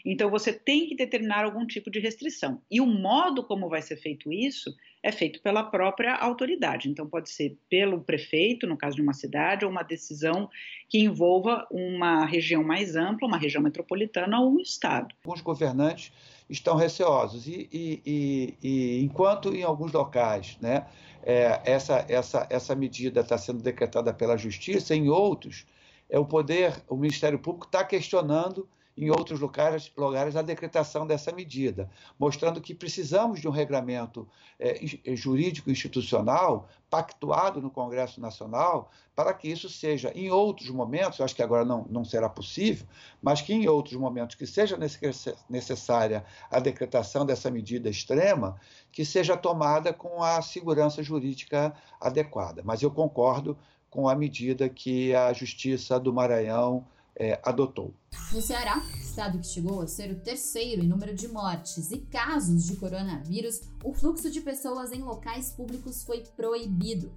Então 0.06 0.30
você 0.30 0.54
tem 0.54 0.88
que 0.88 0.96
determinar 0.96 1.46
algum 1.46 1.66
tipo 1.66 1.90
de 1.90 2.00
restrição. 2.00 2.62
E 2.70 2.82
o 2.82 2.86
modo 2.86 3.44
como 3.44 3.70
vai 3.70 3.82
ser 3.82 3.96
feito 3.96 4.32
isso 4.32 4.74
é 5.04 5.12
feito 5.12 5.42
pela 5.42 5.62
própria 5.64 6.16
autoridade. 6.16 6.90
Então, 6.90 7.06
pode 7.06 7.30
ser 7.30 7.58
pelo 7.70 8.00
prefeito, 8.00 8.66
no 8.66 8.78
caso 8.78 8.96
de 8.96 9.02
uma 9.02 9.14
cidade, 9.14 9.66
ou 9.66 9.72
uma 9.72 9.84
decisão 9.84 10.50
que 10.88 11.00
envolva 11.00 11.68
uma 11.70 12.26
região 12.26 12.64
mais 12.64 12.96
ampla, 12.96 13.28
uma 13.28 13.38
região 13.38 13.62
metropolitana 13.62 14.40
ou 14.40 14.54
um 14.54 14.60
estado. 14.62 15.14
Alguns 15.26 15.42
governantes 15.42 16.14
estão 16.50 16.78
receosos 16.78 17.48
e, 17.48 17.68
e, 17.72 18.02
e, 18.06 18.58
e 18.64 19.04
enquanto 19.04 19.54
em 19.54 19.64
alguns 19.64 19.92
locais, 19.92 20.58
né, 20.62 20.86
é, 21.22 21.62
essa, 21.66 22.06
essa, 22.08 22.48
essa 22.50 22.74
medida 22.74 23.22
está 23.22 23.38
sendo 23.38 23.62
decretada 23.62 24.14
pela 24.14 24.38
justiça, 24.38 24.96
em 24.96 25.10
outros, 25.10 25.66
é 26.14 26.20
o 26.20 26.26
poder, 26.26 26.80
o 26.88 26.96
Ministério 26.96 27.40
Público 27.40 27.66
está 27.66 27.84
questionando 27.84 28.70
em 28.96 29.10
outros 29.10 29.40
lugares, 29.40 29.92
lugares 29.98 30.36
a 30.36 30.44
decretação 30.44 31.08
dessa 31.08 31.32
medida, 31.32 31.90
mostrando 32.20 32.62
que 32.62 32.76
precisamos 32.76 33.42
de 33.42 33.48
um 33.48 33.52
regramento 33.52 34.30
é, 34.60 34.80
jurídico 35.16 35.72
institucional 35.72 36.70
pactuado 36.88 37.60
no 37.60 37.72
Congresso 37.72 38.22
Nacional 38.22 38.92
para 39.16 39.34
que 39.34 39.48
isso 39.48 39.68
seja, 39.68 40.12
em 40.14 40.30
outros 40.30 40.70
momentos, 40.70 41.20
acho 41.20 41.36
que 41.36 41.42
agora 41.42 41.66
não, 41.66 41.88
não 41.90 42.06
será 42.06 42.30
possível, 42.30 42.86
mas 43.20 43.42
que 43.42 43.52
em 43.52 43.68
outros 43.68 43.96
momentos 43.96 44.36
que 44.36 44.46
seja 44.46 44.78
necessária 45.50 46.24
a 46.52 46.60
decretação 46.60 47.26
dessa 47.26 47.50
medida 47.50 47.90
extrema, 47.90 48.60
que 48.92 49.04
seja 49.04 49.36
tomada 49.36 49.92
com 49.92 50.22
a 50.22 50.40
segurança 50.44 51.02
jurídica 51.02 51.74
adequada. 52.00 52.62
Mas 52.64 52.84
eu 52.84 52.92
concordo 52.92 53.58
com 53.94 54.10
a 54.10 54.16
medida 54.16 54.68
que 54.68 55.14
a 55.14 55.32
Justiça 55.34 56.00
do 56.00 56.12
Maranhão 56.12 56.84
é, 57.16 57.40
adotou. 57.44 57.94
No 58.32 58.42
Ceará, 58.42 58.82
estado 59.00 59.38
que 59.38 59.46
chegou 59.46 59.82
a 59.82 59.88
ser 59.88 60.10
o 60.12 60.20
terceiro 60.20 60.84
em 60.84 60.88
número 60.88 61.14
de 61.14 61.28
mortes 61.28 61.92
e 61.92 62.00
casos 62.00 62.66
de 62.66 62.76
coronavírus, 62.78 63.62
o 63.84 63.94
fluxo 63.94 64.32
de 64.32 64.42
pessoas 64.42 64.92
em 64.92 65.04
locais 65.04 65.52
públicos 65.52 66.04
foi 66.04 66.24
proibido. 66.36 67.14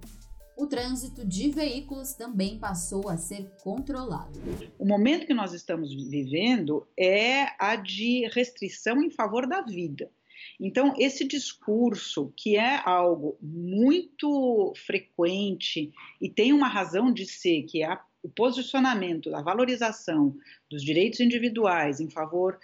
o 0.55 0.65
trânsito 0.65 1.25
de 1.25 1.49
veículos 1.49 2.13
também 2.13 2.57
passou 2.57 3.09
a 3.09 3.17
ser 3.17 3.47
controlado. 3.63 4.39
O 4.77 4.85
momento 4.85 5.25
que 5.27 5.33
nós 5.33 5.53
estamos 5.53 5.93
vivendo 5.93 6.87
é 6.97 7.45
a 7.59 7.75
de 7.75 8.27
restrição 8.27 9.01
em 9.01 9.11
favor 9.11 9.47
da 9.47 9.61
vida. 9.61 10.11
Então, 10.59 10.93
esse 10.97 11.27
discurso, 11.27 12.33
que 12.35 12.57
é 12.57 12.81
algo 12.83 13.37
muito 13.41 14.73
frequente 14.85 15.91
e 16.19 16.29
tem 16.29 16.51
uma 16.51 16.67
razão 16.67 17.13
de 17.13 17.25
ser, 17.25 17.63
que 17.63 17.83
é 17.83 17.97
o 18.23 18.29
posicionamento, 18.29 19.33
a 19.35 19.41
valorização 19.41 20.35
dos 20.69 20.83
direitos 20.83 21.19
individuais 21.19 21.99
em 21.99 22.09
favor 22.09 22.57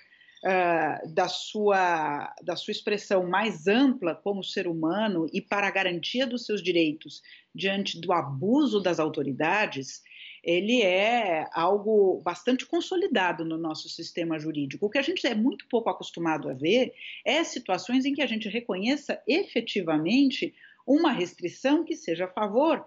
uh, 0.44 1.14
da, 1.14 1.28
sua, 1.28 2.34
da 2.44 2.56
sua 2.56 2.72
expressão 2.72 3.28
mais 3.28 3.68
ampla 3.68 4.16
como 4.16 4.44
ser 4.44 4.68
humano 4.68 5.28
e 5.32 5.40
para 5.40 5.68
a 5.68 5.72
garantia 5.72 6.26
dos 6.26 6.46
seus 6.46 6.62
direitos 6.62 7.22
diante 7.54 8.02
do 8.02 8.12
abuso 8.12 8.82
das 8.82 9.00
autoridades, 9.00 10.02
ele 10.44 10.82
é 10.82 11.48
algo 11.54 12.22
bastante 12.22 12.66
consolidado 12.66 13.46
no 13.46 13.58
nosso 13.58 13.88
sistema 13.88 14.38
jurídico. 14.38 14.86
O 14.86 14.90
que 14.90 14.98
a 14.98 15.02
gente 15.02 15.26
é 15.26 15.34
muito 15.34 15.66
pouco 15.70 15.90
acostumado 15.90 16.50
a 16.50 16.54
ver 16.54 16.94
é 17.24 17.44
situações 17.44 18.04
em 18.04 18.14
que 18.14 18.22
a 18.22 18.28
gente 18.28 18.50
reconheça 18.50 19.22
efetivamente 19.26 20.54
uma 20.86 21.14
restrição 21.14 21.86
que 21.86 21.96
seja 21.96 22.26
a 22.26 22.34
favor 22.34 22.86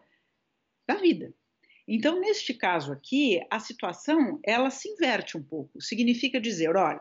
da 0.87 0.97
vida. 0.97 1.33
Então, 1.89 2.21
neste 2.21 2.53
caso 2.53 2.93
aqui, 2.93 3.41
a 3.51 3.59
situação 3.59 4.39
ela 4.45 4.71
se 4.71 4.89
inverte 4.89 5.39
um 5.39 5.43
pouco. 5.43 5.81
Significa 5.81 6.41
dizer, 6.41 6.77
olha, 6.77 7.01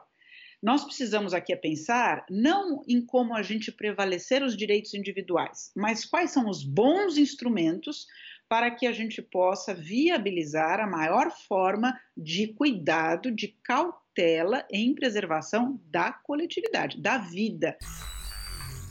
nós 0.62 0.84
precisamos 0.84 1.34
aqui 1.34 1.54
a 1.54 1.58
pensar 1.58 2.26
não 2.30 2.82
em 2.88 3.04
como 3.04 3.36
a 3.36 3.44
gente 3.44 3.72
prevalecer 3.72 4.42
os 4.42 4.56
direitos 4.56 4.94
individuais, 4.94 5.72
mas 5.76 6.06
quais 6.06 6.32
são 6.32 6.50
os 6.50 6.64
bons 6.64 7.18
instrumentos 7.18 8.08
para 8.48 8.72
que 8.72 8.86
a 8.86 8.92
gente 8.92 9.22
possa 9.22 9.74
viabilizar 9.74 10.80
a 10.80 10.88
maior 10.88 11.32
forma 11.48 12.00
de 12.16 12.54
cuidado, 12.54 13.32
de 13.32 13.58
cautela 13.64 14.66
em 14.72 14.94
preservação 14.94 15.80
da 15.86 16.12
coletividade, 16.12 17.02
da 17.02 17.18
vida. 17.18 17.78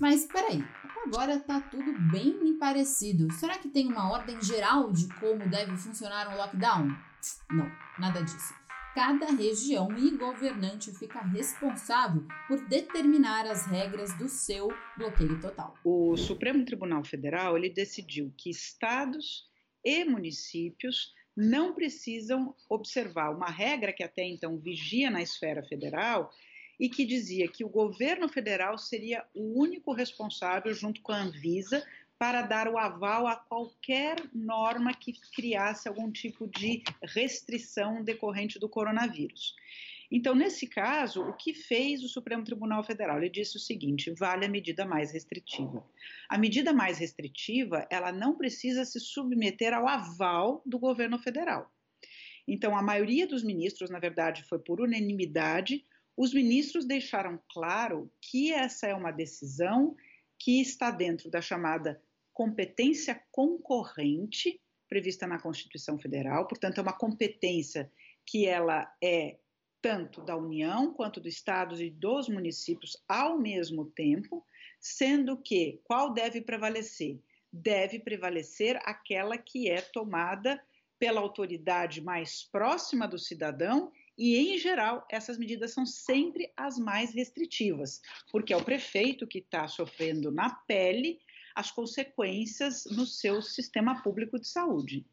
Mas 0.00 0.26
peraí, 0.26 0.64
agora 1.06 1.34
está 1.36 1.60
tudo 1.60 1.92
bem 2.10 2.58
parecido. 2.58 3.32
Será 3.32 3.58
que 3.58 3.68
tem 3.68 3.86
uma 3.86 4.10
ordem 4.10 4.42
geral 4.42 4.92
de 4.92 5.08
como 5.20 5.48
deve 5.48 5.76
funcionar 5.76 6.28
um 6.28 6.36
lockdown? 6.36 6.88
Não, 7.50 7.70
nada 7.98 8.22
disso 8.22 8.63
cada 8.94 9.26
região 9.32 9.88
e 9.98 10.16
governante 10.16 10.92
fica 10.92 11.20
responsável 11.20 12.22
por 12.46 12.64
determinar 12.68 13.44
as 13.44 13.66
regras 13.66 14.16
do 14.16 14.28
seu 14.28 14.68
bloqueio 14.96 15.40
total. 15.40 15.74
O 15.84 16.16
Supremo 16.16 16.64
Tribunal 16.64 17.04
Federal 17.04 17.58
ele 17.58 17.68
decidiu 17.68 18.32
que 18.36 18.50
estados 18.50 19.50
e 19.84 20.04
municípios 20.04 21.12
não 21.36 21.74
precisam 21.74 22.54
observar 22.70 23.30
uma 23.30 23.50
regra 23.50 23.92
que 23.92 24.04
até 24.04 24.22
então 24.22 24.56
vigia 24.56 25.10
na 25.10 25.20
esfera 25.20 25.64
federal 25.64 26.30
e 26.78 26.88
que 26.88 27.04
dizia 27.04 27.48
que 27.48 27.64
o 27.64 27.68
governo 27.68 28.28
federal 28.28 28.78
seria 28.78 29.24
o 29.34 29.60
único 29.60 29.92
responsável, 29.92 30.72
junto 30.72 31.02
com 31.02 31.12
a 31.12 31.22
Anvisa, 31.22 31.84
para 32.24 32.40
dar 32.40 32.68
o 32.68 32.78
aval 32.78 33.26
a 33.26 33.36
qualquer 33.36 34.16
norma 34.32 34.94
que 34.94 35.12
criasse 35.36 35.86
algum 35.86 36.10
tipo 36.10 36.48
de 36.48 36.82
restrição 37.02 38.02
decorrente 38.02 38.58
do 38.58 38.66
coronavírus. 38.66 39.54
Então, 40.10 40.34
nesse 40.34 40.66
caso, 40.66 41.20
o 41.20 41.34
que 41.34 41.52
fez 41.52 42.02
o 42.02 42.08
Supremo 42.08 42.42
Tribunal 42.42 42.82
Federal? 42.82 43.18
Ele 43.18 43.28
disse 43.28 43.58
o 43.58 43.60
seguinte: 43.60 44.10
vale 44.18 44.46
a 44.46 44.48
medida 44.48 44.86
mais 44.86 45.12
restritiva. 45.12 45.86
A 46.26 46.38
medida 46.38 46.72
mais 46.72 46.96
restritiva, 46.96 47.86
ela 47.90 48.10
não 48.10 48.38
precisa 48.38 48.86
se 48.86 48.98
submeter 48.98 49.74
ao 49.74 49.86
aval 49.86 50.62
do 50.64 50.78
governo 50.78 51.18
federal. 51.18 51.70
Então, 52.48 52.74
a 52.74 52.82
maioria 52.82 53.26
dos 53.26 53.44
ministros, 53.44 53.90
na 53.90 53.98
verdade, 53.98 54.44
foi 54.44 54.58
por 54.58 54.80
unanimidade. 54.80 55.84
Os 56.16 56.32
ministros 56.32 56.86
deixaram 56.86 57.38
claro 57.52 58.10
que 58.18 58.50
essa 58.50 58.86
é 58.86 58.94
uma 58.94 59.10
decisão 59.10 59.94
que 60.38 60.60
está 60.60 60.90
dentro 60.90 61.30
da 61.30 61.40
chamada 61.40 62.02
competência 62.34 63.22
concorrente 63.30 64.60
prevista 64.88 65.26
na 65.26 65.40
Constituição 65.40 65.98
Federal, 65.98 66.46
portanto, 66.46 66.78
é 66.78 66.82
uma 66.82 66.92
competência 66.92 67.90
que 68.26 68.46
ela 68.46 68.92
é 69.02 69.38
tanto 69.80 70.22
da 70.22 70.36
União 70.36 70.92
quanto 70.92 71.20
dos 71.20 71.34
estados 71.34 71.80
e 71.80 71.90
dos 71.90 72.28
municípios 72.28 72.96
ao 73.08 73.38
mesmo 73.38 73.86
tempo, 73.86 74.44
sendo 74.80 75.36
que 75.36 75.80
qual 75.84 76.12
deve 76.12 76.40
prevalecer? 76.40 77.20
Deve 77.52 77.98
prevalecer 77.98 78.78
aquela 78.84 79.38
que 79.38 79.70
é 79.70 79.80
tomada 79.80 80.60
pela 80.98 81.20
autoridade 81.20 82.00
mais 82.00 82.44
próxima 82.44 83.06
do 83.06 83.18
cidadão 83.18 83.92
e, 84.16 84.36
em 84.36 84.58
geral, 84.58 85.06
essas 85.10 85.36
medidas 85.38 85.72
são 85.72 85.84
sempre 85.84 86.52
as 86.56 86.78
mais 86.78 87.12
restritivas, 87.14 88.00
porque 88.30 88.52
é 88.52 88.56
o 88.56 88.64
prefeito 88.64 89.26
que 89.26 89.38
está 89.38 89.68
sofrendo 89.68 90.30
na 90.30 90.50
pele 90.50 91.20
as 91.54 91.70
consequências 91.70 92.84
no 92.86 93.06
seu 93.06 93.40
sistema 93.40 94.02
público 94.02 94.38
de 94.38 94.48
saúde. 94.48 95.06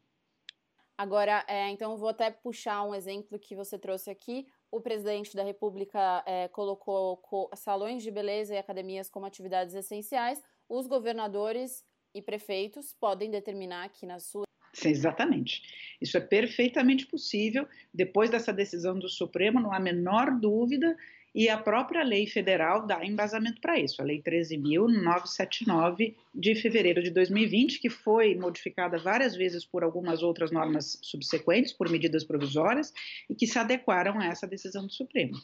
Agora, 0.96 1.44
é, 1.48 1.68
então, 1.70 1.96
vou 1.96 2.08
até 2.08 2.30
puxar 2.30 2.82
um 2.84 2.94
exemplo 2.94 3.38
que 3.38 3.56
você 3.56 3.78
trouxe 3.78 4.10
aqui. 4.10 4.46
O 4.70 4.80
presidente 4.80 5.34
da 5.34 5.42
República 5.42 6.22
é, 6.26 6.48
colocou 6.48 7.50
salões 7.54 8.02
de 8.02 8.10
beleza 8.10 8.54
e 8.54 8.58
academias 8.58 9.08
como 9.08 9.26
atividades 9.26 9.74
essenciais. 9.74 10.42
Os 10.68 10.86
governadores 10.86 11.84
e 12.14 12.20
prefeitos 12.20 12.94
podem 12.98 13.30
determinar 13.30 13.84
aqui 13.84 14.06
na 14.06 14.18
sua. 14.18 14.44
Sim, 14.72 14.90
exatamente. 14.90 15.96
Isso 16.00 16.16
é 16.16 16.20
perfeitamente 16.20 17.06
possível. 17.06 17.66
Depois 17.92 18.30
dessa 18.30 18.52
decisão 18.52 18.98
do 18.98 19.08
Supremo, 19.08 19.60
não 19.60 19.72
há 19.72 19.78
menor 19.78 20.30
dúvida 20.38 20.96
e 21.34 21.48
a 21.48 21.56
própria 21.56 22.04
lei 22.04 22.26
federal 22.26 22.86
dá 22.86 23.02
embasamento 23.04 23.60
para 23.60 23.78
isso, 23.78 24.02
a 24.02 24.04
Lei 24.04 24.22
13.979 24.22 26.14
de 26.34 26.54
fevereiro 26.54 27.02
de 27.02 27.10
2020, 27.10 27.80
que 27.80 27.88
foi 27.88 28.34
modificada 28.34 28.98
várias 28.98 29.34
vezes 29.34 29.64
por 29.64 29.82
algumas 29.82 30.22
outras 30.22 30.50
normas 30.50 30.98
subsequentes, 31.00 31.72
por 31.72 31.88
medidas 31.88 32.22
provisórias, 32.22 32.92
e 33.30 33.34
que 33.34 33.46
se 33.46 33.58
adequaram 33.58 34.20
a 34.20 34.26
essa 34.26 34.46
decisão 34.46 34.86
do 34.86 34.92
Supremo. 34.92 35.38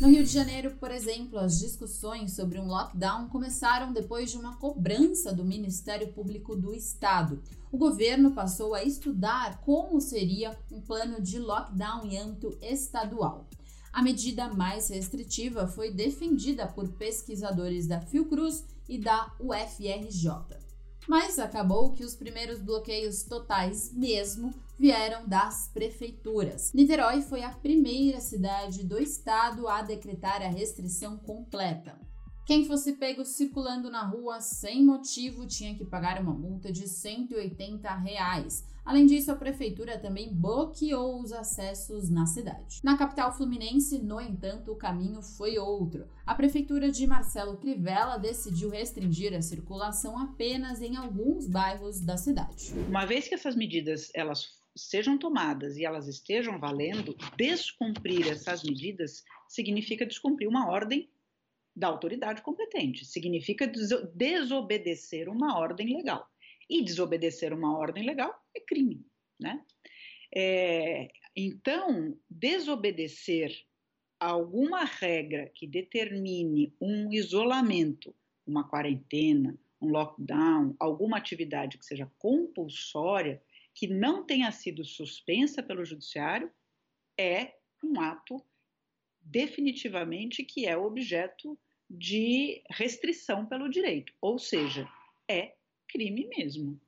No 0.00 0.08
Rio 0.08 0.22
de 0.22 0.32
Janeiro, 0.32 0.76
por 0.76 0.92
exemplo, 0.92 1.38
as 1.40 1.58
discussões 1.58 2.36
sobre 2.36 2.58
um 2.60 2.66
lockdown 2.66 3.28
começaram 3.28 3.92
depois 3.92 4.30
de 4.30 4.38
uma 4.38 4.56
cobrança 4.56 5.32
do 5.32 5.44
Ministério 5.44 6.12
Público 6.12 6.54
do 6.54 6.72
Estado. 6.72 7.42
O 7.72 7.76
governo 7.76 8.30
passou 8.30 8.74
a 8.74 8.84
estudar 8.84 9.60
como 9.60 10.00
seria 10.00 10.56
um 10.70 10.80
plano 10.80 11.20
de 11.20 11.40
lockdown 11.40 12.06
em 12.06 12.16
âmbito 12.16 12.56
estadual. 12.62 13.48
A 13.98 14.02
medida 14.02 14.48
mais 14.54 14.90
restritiva 14.90 15.66
foi 15.66 15.90
defendida 15.90 16.68
por 16.68 16.86
pesquisadores 16.86 17.88
da 17.88 18.00
Fiocruz 18.00 18.64
e 18.88 18.96
da 18.96 19.34
UFRJ. 19.40 20.56
Mas 21.08 21.36
acabou 21.36 21.90
que 21.90 22.04
os 22.04 22.14
primeiros 22.14 22.60
bloqueios 22.60 23.24
totais 23.24 23.92
mesmo 23.92 24.54
vieram 24.78 25.26
das 25.26 25.68
prefeituras. 25.74 26.72
Niterói 26.72 27.22
foi 27.22 27.42
a 27.42 27.50
primeira 27.50 28.20
cidade 28.20 28.84
do 28.84 29.02
estado 29.02 29.66
a 29.66 29.82
decretar 29.82 30.42
a 30.42 30.48
restrição 30.48 31.16
completa. 31.16 31.98
Quem 32.48 32.64
fosse 32.64 32.94
pego 32.94 33.26
circulando 33.26 33.90
na 33.90 34.02
rua 34.02 34.40
sem 34.40 34.82
motivo 34.82 35.46
tinha 35.46 35.74
que 35.74 35.84
pagar 35.84 36.18
uma 36.18 36.32
multa 36.32 36.72
de 36.72 36.88
180 36.88 37.94
reais. 37.96 38.66
Além 38.86 39.04
disso, 39.04 39.30
a 39.30 39.36
prefeitura 39.36 39.98
também 39.98 40.32
bloqueou 40.32 41.20
os 41.20 41.30
acessos 41.30 42.08
na 42.08 42.24
cidade. 42.24 42.80
Na 42.82 42.96
capital 42.96 43.36
fluminense, 43.36 43.98
no 43.98 44.18
entanto, 44.18 44.72
o 44.72 44.76
caminho 44.76 45.20
foi 45.20 45.58
outro. 45.58 46.08
A 46.24 46.34
prefeitura 46.34 46.90
de 46.90 47.06
Marcelo 47.06 47.58
Crivella 47.58 48.16
decidiu 48.16 48.70
restringir 48.70 49.34
a 49.34 49.42
circulação 49.42 50.18
apenas 50.18 50.80
em 50.80 50.96
alguns 50.96 51.46
bairros 51.46 52.00
da 52.00 52.16
cidade. 52.16 52.72
Uma 52.88 53.04
vez 53.04 53.28
que 53.28 53.34
essas 53.34 53.54
medidas 53.54 54.10
elas 54.14 54.56
sejam 54.74 55.18
tomadas 55.18 55.76
e 55.76 55.84
elas 55.84 56.08
estejam 56.08 56.58
valendo, 56.58 57.14
descumprir 57.36 58.26
essas 58.26 58.62
medidas 58.62 59.22
significa 59.46 60.06
descumprir 60.06 60.48
uma 60.48 60.66
ordem 60.70 61.10
da 61.78 61.86
autoridade 61.86 62.42
competente. 62.42 63.04
Significa 63.04 63.70
desobedecer 64.14 65.28
uma 65.28 65.58
ordem 65.58 65.96
legal. 65.96 66.28
E 66.68 66.82
desobedecer 66.82 67.52
uma 67.52 67.78
ordem 67.78 68.04
legal 68.04 68.34
é 68.54 68.60
crime, 68.60 69.06
né? 69.40 69.64
É, 70.34 71.08
então, 71.34 72.18
desobedecer 72.28 73.64
alguma 74.18 74.84
regra 74.84 75.50
que 75.54 75.66
determine 75.66 76.74
um 76.80 77.12
isolamento, 77.12 78.14
uma 78.44 78.68
quarentena, 78.68 79.56
um 79.80 79.88
lockdown, 79.88 80.74
alguma 80.78 81.16
atividade 81.16 81.78
que 81.78 81.86
seja 81.86 82.10
compulsória, 82.18 83.40
que 83.72 83.86
não 83.86 84.26
tenha 84.26 84.50
sido 84.50 84.84
suspensa 84.84 85.62
pelo 85.62 85.84
judiciário, 85.84 86.50
é 87.16 87.54
um 87.82 88.00
ato 88.00 88.44
definitivamente 89.20 90.42
que 90.42 90.66
é 90.66 90.76
objeto 90.76 91.56
de 91.88 92.62
restrição 92.70 93.46
pelo 93.46 93.68
direito, 93.68 94.12
ou 94.20 94.38
seja, 94.38 94.88
é 95.28 95.54
crime 95.88 96.26
mesmo. 96.26 96.78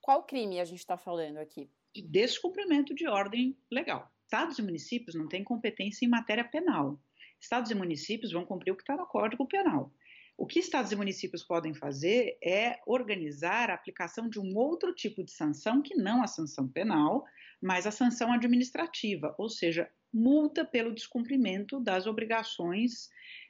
qual 0.00 0.22
crime 0.22 0.60
a 0.60 0.64
gente 0.64 0.78
está 0.78 0.96
falando 0.96 1.38
aqui? 1.38 1.68
De 1.94 2.02
descumprimento 2.02 2.94
de 2.94 3.06
ordem 3.06 3.56
legal. 3.70 4.10
Estados 4.24 4.58
e 4.58 4.62
municípios 4.62 5.14
não 5.14 5.28
têm 5.28 5.44
competência 5.44 6.04
em 6.04 6.08
matéria 6.08 6.44
penal. 6.44 6.98
Estados 7.40 7.70
e 7.70 7.74
municípios 7.74 8.32
vão 8.32 8.44
cumprir 8.44 8.72
o 8.72 8.76
que 8.76 8.82
está 8.82 8.96
no 8.96 9.06
Código 9.06 9.46
Penal. 9.46 9.92
O 10.38 10.46
que 10.46 10.58
estados 10.58 10.92
e 10.92 10.96
municípios 10.96 11.42
podem 11.42 11.72
fazer 11.74 12.36
é 12.42 12.78
organizar 12.86 13.70
a 13.70 13.74
aplicação 13.74 14.28
de 14.28 14.38
um 14.38 14.54
outro 14.56 14.94
tipo 14.94 15.24
de 15.24 15.32
sanção 15.32 15.80
que 15.80 15.94
não 15.94 16.22
a 16.22 16.26
sanção 16.26 16.68
penal, 16.68 17.24
mas 17.60 17.86
a 17.86 17.90
sanção 17.90 18.32
administrativa, 18.32 19.34
ou 19.38 19.48
seja, 19.48 19.90
multa 20.12 20.64
pelo 20.64 20.94
descumprimento 20.94 21.80
das 21.80 22.06
obrigações 22.06 23.08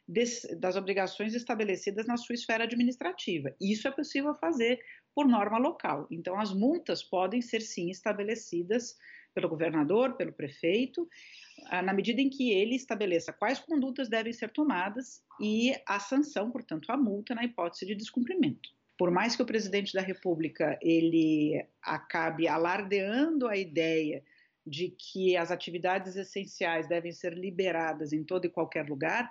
das 0.09 0.77
obrigações 0.77 1.35
estabelecidas 1.35 2.07
na 2.07 2.17
sua 2.17 2.35
esfera 2.35 2.65
administrativa. 2.65 3.55
Isso 3.61 3.89
é 3.89 3.91
possível 3.91 4.35
fazer 4.35 4.79
por 5.15 5.27
norma 5.27 5.59
local. 5.59 6.07
Então, 6.11 6.39
as 6.39 6.53
multas 6.53 7.03
podem 7.03 7.43
ser 7.43 7.61
sim 7.61 7.91
estabelecidas 7.91 8.97
pelo 9.35 9.49
governador, 9.49 10.17
pelo 10.17 10.33
prefeito, 10.33 11.07
ah, 11.67 11.83
na 11.83 11.93
medida 11.93 12.21
em 12.21 12.31
que 12.31 12.53
ele 12.53 12.75
estabeleça 12.75 13.33
quais 13.33 13.59
condutas 13.59 14.09
devem 14.09 14.33
ser 14.33 14.51
tomadas 14.51 15.23
e 15.41 15.75
a 15.87 16.01
sanção, 16.01 16.51
portanto, 16.51 16.91
a 16.91 16.97
multa 16.97 17.35
na 17.35 17.45
hipótese 17.45 17.85
de 17.85 17.95
descumprimento. 17.95 18.71
Por 18.97 19.11
mais 19.11 19.37
que 19.37 19.43
o 19.43 19.47
presidente 19.47 19.93
da 19.93 20.01
República 20.01 20.79
ele 20.81 21.63
acabe 21.83 22.49
alardeando 22.49 23.47
a 23.47 23.57
ideia 23.57 24.25
de 24.67 24.89
que 24.89 25.37
as 25.37 25.51
atividades 25.51 26.17
essenciais 26.17 26.89
devem 26.89 27.13
ser 27.13 27.35
liberadas 27.35 28.13
em 28.13 28.25
todo 28.25 28.47
e 28.47 28.51
qualquer 28.51 28.89
lugar, 28.89 29.31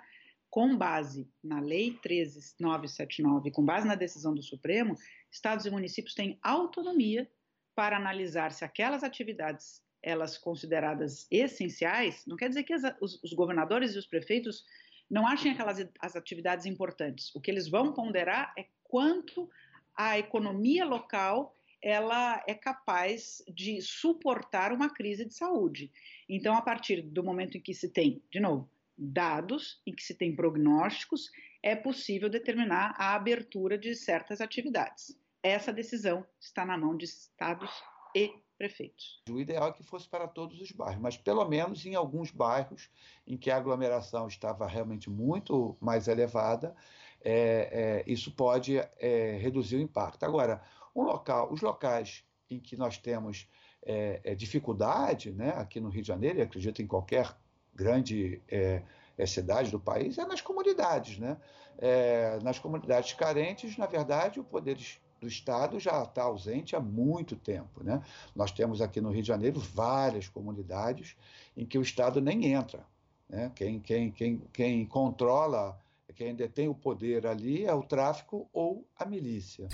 com 0.56 0.74
base 0.74 1.30
na 1.44 1.60
Lei 1.60 1.98
13979, 2.00 3.50
com 3.50 3.62
base 3.62 3.86
na 3.86 3.94
decisão 3.94 4.34
do 4.34 4.42
Supremo, 4.42 4.96
estados 5.30 5.66
e 5.66 5.70
municípios 5.70 6.14
têm 6.14 6.38
autonomia 6.42 7.30
para 7.74 7.98
analisar 7.98 8.50
se 8.52 8.64
aquelas 8.64 9.04
atividades 9.04 9.82
elas 10.02 10.38
consideradas 10.38 11.26
essenciais, 11.30 12.24
não 12.26 12.38
quer 12.38 12.48
dizer 12.48 12.62
que 12.62 12.72
as, 12.72 12.84
os, 13.02 13.22
os, 13.22 13.34
governadores 13.34 13.94
e 13.94 13.98
os 13.98 14.06
prefeitos 14.06 14.64
não 15.10 15.26
achem 15.26 15.52
aquelas 15.52 15.86
as 16.00 16.16
atividades 16.16 16.64
importantes. 16.64 17.34
O 17.34 17.40
que 17.40 17.50
eles 17.50 17.68
vão 17.68 17.92
ponderar 17.92 18.54
é 18.56 18.64
quanto 18.82 19.50
a 19.94 20.18
economia 20.18 20.86
local 20.86 21.54
ela 21.82 22.42
é 22.48 22.54
capaz 22.54 23.42
de 23.46 23.82
suportar 23.82 24.72
uma 24.72 24.88
crise 24.88 25.26
de 25.26 25.34
saúde. 25.34 25.92
Então, 26.26 26.54
a 26.56 26.62
partir 26.62 27.02
do 27.02 27.22
momento 27.22 27.58
em 27.58 27.60
que 27.60 27.74
se 27.74 27.90
tem, 27.90 28.22
de 28.32 28.40
novo, 28.40 28.70
dados 28.96 29.80
em 29.86 29.94
que 29.94 30.02
se 30.02 30.14
tem 30.14 30.34
prognósticos, 30.34 31.30
é 31.62 31.74
possível 31.74 32.28
determinar 32.28 32.94
a 32.96 33.14
abertura 33.14 33.76
de 33.76 33.94
certas 33.94 34.40
atividades. 34.40 35.18
Essa 35.42 35.72
decisão 35.72 36.26
está 36.40 36.64
na 36.64 36.76
mão 36.76 36.96
de 36.96 37.04
estados 37.04 37.70
e 38.14 38.32
prefeitos. 38.56 39.22
O 39.30 39.38
ideal 39.38 39.68
é 39.68 39.72
que 39.72 39.82
fosse 39.82 40.08
para 40.08 40.26
todos 40.26 40.60
os 40.60 40.72
bairros, 40.72 41.00
mas 41.00 41.16
pelo 41.16 41.44
menos 41.46 41.84
em 41.84 41.94
alguns 41.94 42.30
bairros 42.30 42.90
em 43.26 43.36
que 43.36 43.50
a 43.50 43.56
aglomeração 43.56 44.26
estava 44.26 44.66
realmente 44.66 45.10
muito 45.10 45.76
mais 45.80 46.08
elevada, 46.08 46.74
é, 47.20 48.04
é, 48.06 48.10
isso 48.10 48.32
pode 48.32 48.78
é, 48.78 49.36
reduzir 49.40 49.76
o 49.76 49.80
impacto. 49.80 50.24
Agora, 50.24 50.62
um 50.94 51.02
local, 51.02 51.52
os 51.52 51.60
locais 51.60 52.24
em 52.48 52.58
que 52.58 52.76
nós 52.76 52.96
temos 52.96 53.48
é, 53.82 54.20
é, 54.24 54.34
dificuldade, 54.34 55.32
né, 55.32 55.50
aqui 55.50 55.80
no 55.80 55.88
Rio 55.88 56.02
de 56.02 56.08
Janeiro, 56.08 56.38
e 56.38 56.42
acredito 56.42 56.80
em 56.80 56.86
qualquer 56.86 57.36
grande 57.76 58.40
é, 58.48 58.82
é, 59.16 59.26
cidade 59.26 59.70
do 59.70 59.78
país, 59.78 60.18
é 60.18 60.24
nas 60.24 60.40
comunidades. 60.40 61.18
Né? 61.18 61.36
É, 61.78 62.38
nas 62.42 62.58
comunidades 62.58 63.12
carentes, 63.12 63.76
na 63.76 63.86
verdade, 63.86 64.40
o 64.40 64.44
poder 64.44 64.78
do 65.20 65.28
Estado 65.28 65.78
já 65.78 66.02
está 66.02 66.22
ausente 66.24 66.74
há 66.74 66.80
muito 66.80 67.36
tempo. 67.36 67.84
Né? 67.84 68.02
Nós 68.34 68.50
temos 68.50 68.80
aqui 68.80 69.00
no 69.00 69.10
Rio 69.10 69.22
de 69.22 69.28
Janeiro 69.28 69.60
várias 69.60 70.28
comunidades 70.28 71.16
em 71.56 71.64
que 71.64 71.78
o 71.78 71.82
Estado 71.82 72.20
nem 72.20 72.52
entra. 72.52 72.84
Né? 73.28 73.52
Quem, 73.54 73.80
quem, 73.80 74.10
quem, 74.10 74.38
quem 74.52 74.86
controla, 74.86 75.78
quem 76.14 76.34
detém 76.34 76.68
o 76.68 76.74
poder 76.74 77.26
ali 77.26 77.64
é 77.64 77.74
o 77.74 77.82
tráfico 77.82 78.48
ou 78.52 78.86
a 78.98 79.04
milícia. 79.04 79.68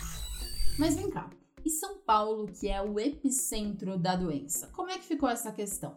Mas 0.79 0.97
vem 0.97 1.11
cá, 1.11 1.29
e 1.65 1.71
São 1.71 1.99
Paulo, 1.99 2.47
que 2.47 2.69
é 2.69 2.81
o 2.83 2.99
epicentro 2.99 3.97
da 3.99 4.17
doença? 4.17 4.69
Como 4.69 4.91
é 4.91 4.99
que 4.99 5.05
ficou 5.05 5.29
essa 5.29 5.53
questão? 5.53 5.97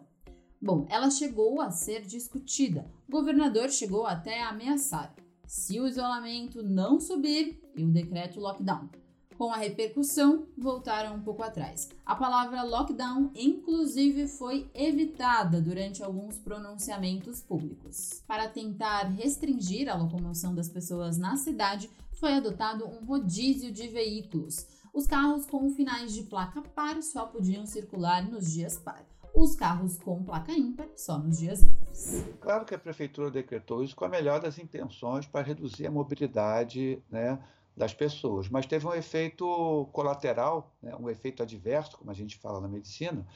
Bom, 0.66 0.84
ela 0.90 1.08
chegou 1.12 1.60
a 1.60 1.70
ser 1.70 2.04
discutida. 2.04 2.90
O 3.06 3.12
governador 3.12 3.70
chegou 3.70 4.04
até 4.04 4.42
a 4.42 4.48
ameaçar. 4.48 5.14
Se 5.46 5.78
o 5.78 5.86
isolamento 5.86 6.60
não 6.60 6.98
subir 6.98 7.62
e 7.76 7.84
o 7.84 7.88
decreto 7.88 8.40
lockdown. 8.40 8.90
Com 9.38 9.52
a 9.52 9.58
repercussão, 9.58 10.48
voltaram 10.58 11.14
um 11.14 11.20
pouco 11.20 11.44
atrás. 11.44 11.88
A 12.04 12.16
palavra 12.16 12.64
lockdown, 12.64 13.30
inclusive, 13.36 14.26
foi 14.26 14.68
evitada 14.74 15.60
durante 15.60 16.02
alguns 16.02 16.36
pronunciamentos 16.36 17.40
públicos. 17.40 18.24
Para 18.26 18.48
tentar 18.48 19.04
restringir 19.04 19.88
a 19.88 19.96
locomoção 19.96 20.52
das 20.52 20.68
pessoas 20.68 21.16
na 21.16 21.36
cidade, 21.36 21.88
foi 22.14 22.32
adotado 22.32 22.88
um 22.88 23.04
rodízio 23.04 23.70
de 23.70 23.86
veículos. 23.86 24.66
Os 24.92 25.06
carros 25.06 25.46
com 25.46 25.70
finais 25.70 26.12
de 26.12 26.24
placa 26.24 26.60
par 26.60 27.00
só 27.04 27.26
podiam 27.26 27.64
circular 27.66 28.28
nos 28.28 28.52
dias 28.52 28.76
par 28.78 29.06
os 29.36 29.54
carros 29.54 29.98
com 29.98 30.24
placa 30.24 30.50
ímpar 30.50 30.88
só 30.96 31.18
nos 31.18 31.38
dias 31.38 31.62
ímpares. 31.62 32.24
Claro 32.40 32.64
que 32.64 32.74
a 32.74 32.78
prefeitura 32.78 33.30
decretou 33.30 33.84
isso 33.84 33.94
com 33.94 34.06
a 34.06 34.08
melhor 34.08 34.40
das 34.40 34.58
intenções 34.58 35.26
para 35.26 35.44
reduzir 35.44 35.86
a 35.86 35.90
mobilidade 35.90 37.02
né, 37.10 37.38
das 37.76 37.92
pessoas, 37.92 38.48
mas 38.48 38.64
teve 38.64 38.86
um 38.86 38.94
efeito 38.94 39.86
colateral, 39.92 40.74
né, 40.82 40.96
um 40.98 41.10
efeito 41.10 41.42
adverso, 41.42 41.98
como 41.98 42.10
a 42.10 42.14
gente 42.14 42.38
fala 42.38 42.60
na 42.60 42.68
medicina, 42.68 43.26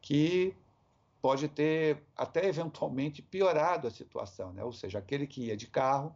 que 0.00 0.54
pode 1.20 1.48
ter 1.48 2.04
até 2.16 2.46
eventualmente 2.46 3.20
piorado 3.20 3.88
a 3.88 3.90
situação, 3.90 4.52
né? 4.52 4.62
ou 4.62 4.72
seja, 4.72 5.00
aquele 5.00 5.26
que 5.26 5.46
ia 5.46 5.56
de 5.56 5.66
carro 5.66 6.14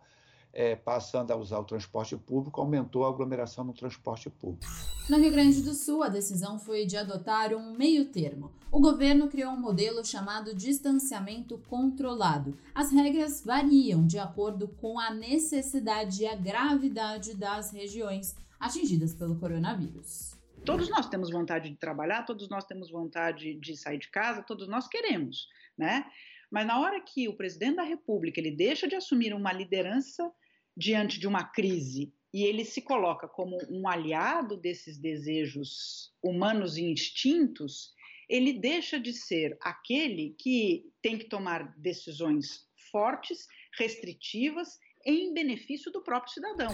é, 0.53 0.77
passando 0.77 1.31
a 1.31 1.37
usar 1.37 1.59
o 1.59 1.65
transporte 1.65 2.17
público, 2.17 2.61
aumentou 2.61 3.05
a 3.05 3.09
aglomeração 3.09 3.65
no 3.65 3.73
transporte 3.73 4.29
público. 4.29 4.71
No 5.09 5.19
Rio 5.19 5.33
Grande 5.33 5.63
do 5.63 5.73
Sul, 5.73 6.03
a 6.03 6.09
decisão 6.09 6.59
foi 6.59 6.85
de 6.85 6.97
adotar 6.97 7.55
um 7.55 7.77
meio 7.77 8.05
termo. 8.07 8.53
O 8.71 8.81
governo 8.81 9.29
criou 9.29 9.53
um 9.53 9.61
modelo 9.61 10.05
chamado 10.05 10.55
distanciamento 10.55 11.59
controlado. 11.69 12.57
As 12.75 12.93
regras 12.93 13.43
variam 13.45 14.07
de 14.07 14.19
acordo 14.19 14.69
com 14.69 14.99
a 14.99 15.11
necessidade 15.11 16.23
e 16.23 16.27
a 16.27 16.37
gravidade 16.37 17.35
das 17.35 17.71
regiões 17.71 18.37
atingidas 18.61 19.15
pelo 19.15 19.37
coronavírus. 19.37 20.33
Todos 20.65 20.89
nós 20.89 21.09
temos 21.09 21.31
vontade 21.31 21.69
de 21.71 21.77
trabalhar, 21.77 22.25
todos 22.25 22.49
nós 22.49 22.65
temos 22.65 22.89
vontade 22.89 23.55
de 23.55 23.77
sair 23.77 23.99
de 23.99 24.09
casa, 24.09 24.43
todos 24.43 24.69
nós 24.69 24.87
queremos, 24.87 25.49
né? 25.77 26.07
Mas 26.49 26.67
na 26.67 26.79
hora 26.79 27.01
que 27.01 27.27
o 27.29 27.37
presidente 27.37 27.77
da 27.77 27.83
República 27.83 28.39
ele 28.39 28.51
deixa 28.51 28.87
de 28.87 28.95
assumir 28.95 29.35
uma 29.35 29.53
liderança 29.53 30.31
diante 30.77 31.19
de 31.19 31.27
uma 31.27 31.45
crise 31.45 32.13
e 32.33 32.45
ele 32.45 32.65
se 32.65 32.81
coloca 32.81 33.29
como 33.29 33.59
um 33.69 33.87
aliado 33.87 34.57
desses 34.57 34.97
desejos 34.97 36.13
humanos 36.23 36.79
e 36.79 36.85
instintos, 36.85 37.93
ele 38.29 38.55
deixa 38.55 38.99
de 38.99 39.13
ser 39.13 39.59
aquele 39.61 40.35
que 40.39 40.91
tem 41.03 41.19
que 41.19 41.27
tomar 41.27 41.75
decisões 41.77 42.67
fortes, 42.91 43.47
restritivas, 43.79 44.79
em 45.05 45.35
benefício 45.35 45.93
do 45.93 46.03
próprio 46.03 46.33
cidadão. 46.33 46.73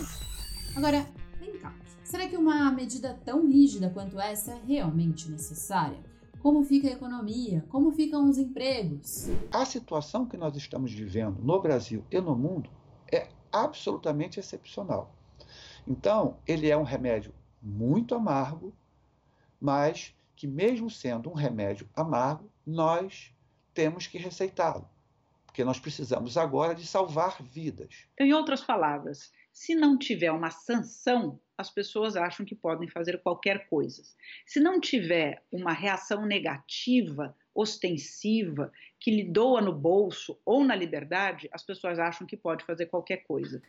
Agora, 0.76 1.04
vem 1.40 1.58
cá. 1.58 1.74
Será 2.04 2.28
que 2.28 2.36
uma 2.36 2.70
medida 2.70 3.20
tão 3.24 3.48
rígida 3.48 3.90
quanto 3.90 4.20
essa 4.20 4.52
é 4.52 4.62
realmente 4.64 5.28
necessária? 5.28 5.98
Como 6.40 6.62
fica 6.62 6.86
a 6.86 6.92
economia? 6.92 7.64
Como 7.68 7.90
ficam 7.90 8.28
os 8.28 8.38
empregos? 8.38 9.28
A 9.50 9.64
situação 9.64 10.26
que 10.26 10.36
nós 10.36 10.56
estamos 10.56 10.92
vivendo 10.92 11.42
no 11.42 11.60
Brasil 11.60 12.04
e 12.12 12.20
no 12.20 12.36
mundo 12.36 12.70
é 13.12 13.28
absolutamente 13.52 14.38
excepcional. 14.40 15.14
Então, 15.86 16.38
ele 16.46 16.68
é 16.68 16.76
um 16.76 16.82
remédio 16.82 17.34
muito 17.62 18.14
amargo, 18.14 18.74
mas 19.60 20.14
que, 20.36 20.46
mesmo 20.46 20.90
sendo 20.90 21.30
um 21.30 21.34
remédio 21.34 21.88
amargo, 21.94 22.50
nós 22.66 23.34
temos 23.74 24.06
que 24.06 24.18
receitá-lo, 24.18 24.88
porque 25.46 25.64
nós 25.64 25.78
precisamos 25.80 26.36
agora 26.36 26.74
de 26.74 26.86
salvar 26.86 27.42
vidas. 27.42 28.06
Em 28.18 28.32
outras 28.32 28.62
palavras, 28.62 29.32
se 29.52 29.74
não 29.74 29.98
tiver 29.98 30.30
uma 30.30 30.50
sanção, 30.50 31.40
as 31.56 31.70
pessoas 31.70 32.14
acham 32.14 32.46
que 32.46 32.54
podem 32.54 32.88
fazer 32.88 33.20
qualquer 33.22 33.68
coisa. 33.68 34.02
Se 34.46 34.60
não 34.60 34.80
tiver 34.80 35.42
uma 35.50 35.72
reação 35.72 36.24
negativa, 36.24 37.36
ostensiva, 37.54 38.72
que 39.00 39.10
lhe 39.10 39.24
doa 39.24 39.60
no 39.60 39.72
bolso 39.72 40.38
ou 40.44 40.64
na 40.64 40.74
liberdade, 40.74 41.48
as 41.52 41.62
pessoas 41.62 41.98
acham 41.98 42.26
que 42.26 42.36
pode 42.36 42.64
fazer 42.64 42.86
qualquer 42.86 43.18
coisa. 43.18 43.62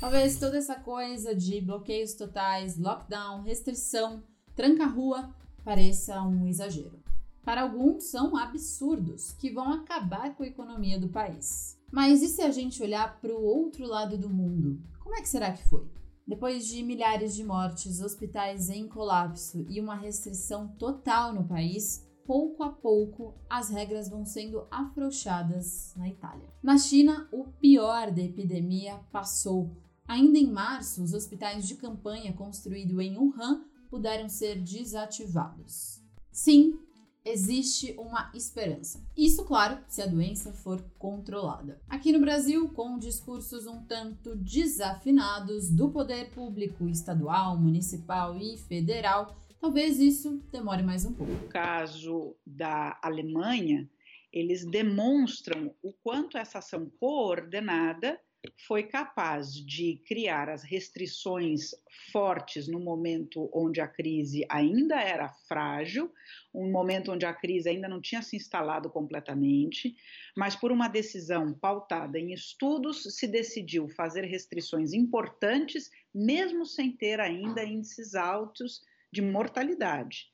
Talvez 0.00 0.38
toda 0.38 0.58
essa 0.58 0.74
coisa 0.74 1.34
de 1.34 1.60
bloqueios 1.60 2.14
totais, 2.14 2.76
lockdown, 2.78 3.42
restrição, 3.42 4.22
tranca-rua 4.54 5.34
pareça 5.64 6.20
um 6.22 6.46
exagero. 6.46 7.02
Para 7.42 7.62
alguns, 7.62 8.04
são 8.04 8.36
absurdos 8.36 9.32
que 9.32 9.50
vão 9.50 9.72
acabar 9.72 10.34
com 10.34 10.42
a 10.42 10.46
economia 10.46 10.98
do 10.98 11.08
país. 11.08 11.78
Mas 11.92 12.22
e 12.22 12.28
se 12.28 12.42
a 12.42 12.50
gente 12.50 12.82
olhar 12.82 13.20
para 13.20 13.34
o 13.34 13.42
outro 13.42 13.86
lado 13.86 14.18
do 14.18 14.28
mundo? 14.28 14.80
Como 14.98 15.14
é 15.14 15.20
que 15.20 15.28
será 15.28 15.52
que 15.52 15.66
foi? 15.68 15.86
Depois 16.26 16.66
de 16.66 16.82
milhares 16.82 17.34
de 17.34 17.44
mortes, 17.44 18.00
hospitais 18.00 18.70
em 18.70 18.88
colapso 18.88 19.66
e 19.68 19.78
uma 19.78 19.94
restrição 19.94 20.68
total 20.68 21.34
no 21.34 21.44
país, 21.44 22.03
pouco 22.26 22.62
a 22.62 22.70
pouco 22.70 23.34
as 23.48 23.68
regras 23.70 24.08
vão 24.08 24.24
sendo 24.24 24.66
afrouxadas 24.70 25.94
na 25.96 26.08
Itália. 26.08 26.48
Na 26.62 26.78
China, 26.78 27.28
o 27.32 27.44
pior 27.44 28.10
da 28.10 28.22
epidemia 28.22 28.98
passou. 29.12 29.70
Ainda 30.06 30.38
em 30.38 30.50
março, 30.50 31.02
os 31.02 31.14
hospitais 31.14 31.66
de 31.66 31.76
campanha 31.76 32.32
construídos 32.32 32.98
em 32.98 33.16
Wuhan 33.16 33.64
puderam 33.88 34.28
ser 34.28 34.60
desativados. 34.60 36.02
Sim, 36.30 36.78
existe 37.24 37.94
uma 37.96 38.30
esperança. 38.34 39.02
Isso, 39.16 39.44
claro, 39.44 39.78
se 39.88 40.02
a 40.02 40.06
doença 40.06 40.52
for 40.52 40.84
controlada. 40.98 41.80
Aqui 41.88 42.12
no 42.12 42.20
Brasil, 42.20 42.68
com 42.70 42.98
discursos 42.98 43.66
um 43.66 43.82
tanto 43.84 44.36
desafinados 44.36 45.70
do 45.70 45.88
poder 45.90 46.30
público 46.30 46.86
estadual, 46.88 47.58
municipal 47.58 48.36
e 48.36 48.58
federal, 48.58 49.34
talvez 49.64 49.98
isso 49.98 50.44
demore 50.52 50.82
mais 50.82 51.06
um 51.06 51.14
pouco. 51.14 51.32
No 51.32 51.48
caso 51.48 52.36
da 52.46 53.00
Alemanha, 53.02 53.88
eles 54.30 54.62
demonstram 54.62 55.74
o 55.82 55.90
quanto 55.90 56.36
essa 56.36 56.58
ação 56.58 56.92
coordenada 57.00 58.20
foi 58.68 58.82
capaz 58.82 59.54
de 59.54 60.02
criar 60.06 60.50
as 60.50 60.62
restrições 60.62 61.70
fortes 62.12 62.68
no 62.68 62.78
momento 62.78 63.48
onde 63.54 63.80
a 63.80 63.88
crise 63.88 64.44
ainda 64.50 65.00
era 65.00 65.30
frágil, 65.48 66.12
um 66.54 66.70
momento 66.70 67.10
onde 67.10 67.24
a 67.24 67.32
crise 67.32 67.70
ainda 67.70 67.88
não 67.88 68.02
tinha 68.02 68.20
se 68.20 68.36
instalado 68.36 68.90
completamente, 68.90 69.96
mas 70.36 70.54
por 70.54 70.72
uma 70.72 70.88
decisão 70.88 71.54
pautada 71.54 72.18
em 72.18 72.34
estudos 72.34 73.16
se 73.16 73.26
decidiu 73.26 73.88
fazer 73.88 74.26
restrições 74.26 74.92
importantes, 74.92 75.90
mesmo 76.14 76.66
sem 76.66 76.92
ter 76.92 77.18
ainda 77.18 77.64
índices 77.64 78.14
altos 78.14 78.82
de 79.14 79.22
mortalidade. 79.22 80.26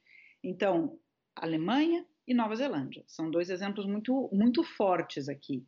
Então, 0.43 0.99
Alemanha 1.37 2.07
e 2.27 2.33
Nova 2.33 2.57
Zelândia 2.57 3.05
são 3.07 3.31
dois 3.31 3.51
exemplos 3.51 3.85
muito, 3.85 4.31
muito 4.33 4.65
fortes 4.65 5.29
aqui. 5.29 5.67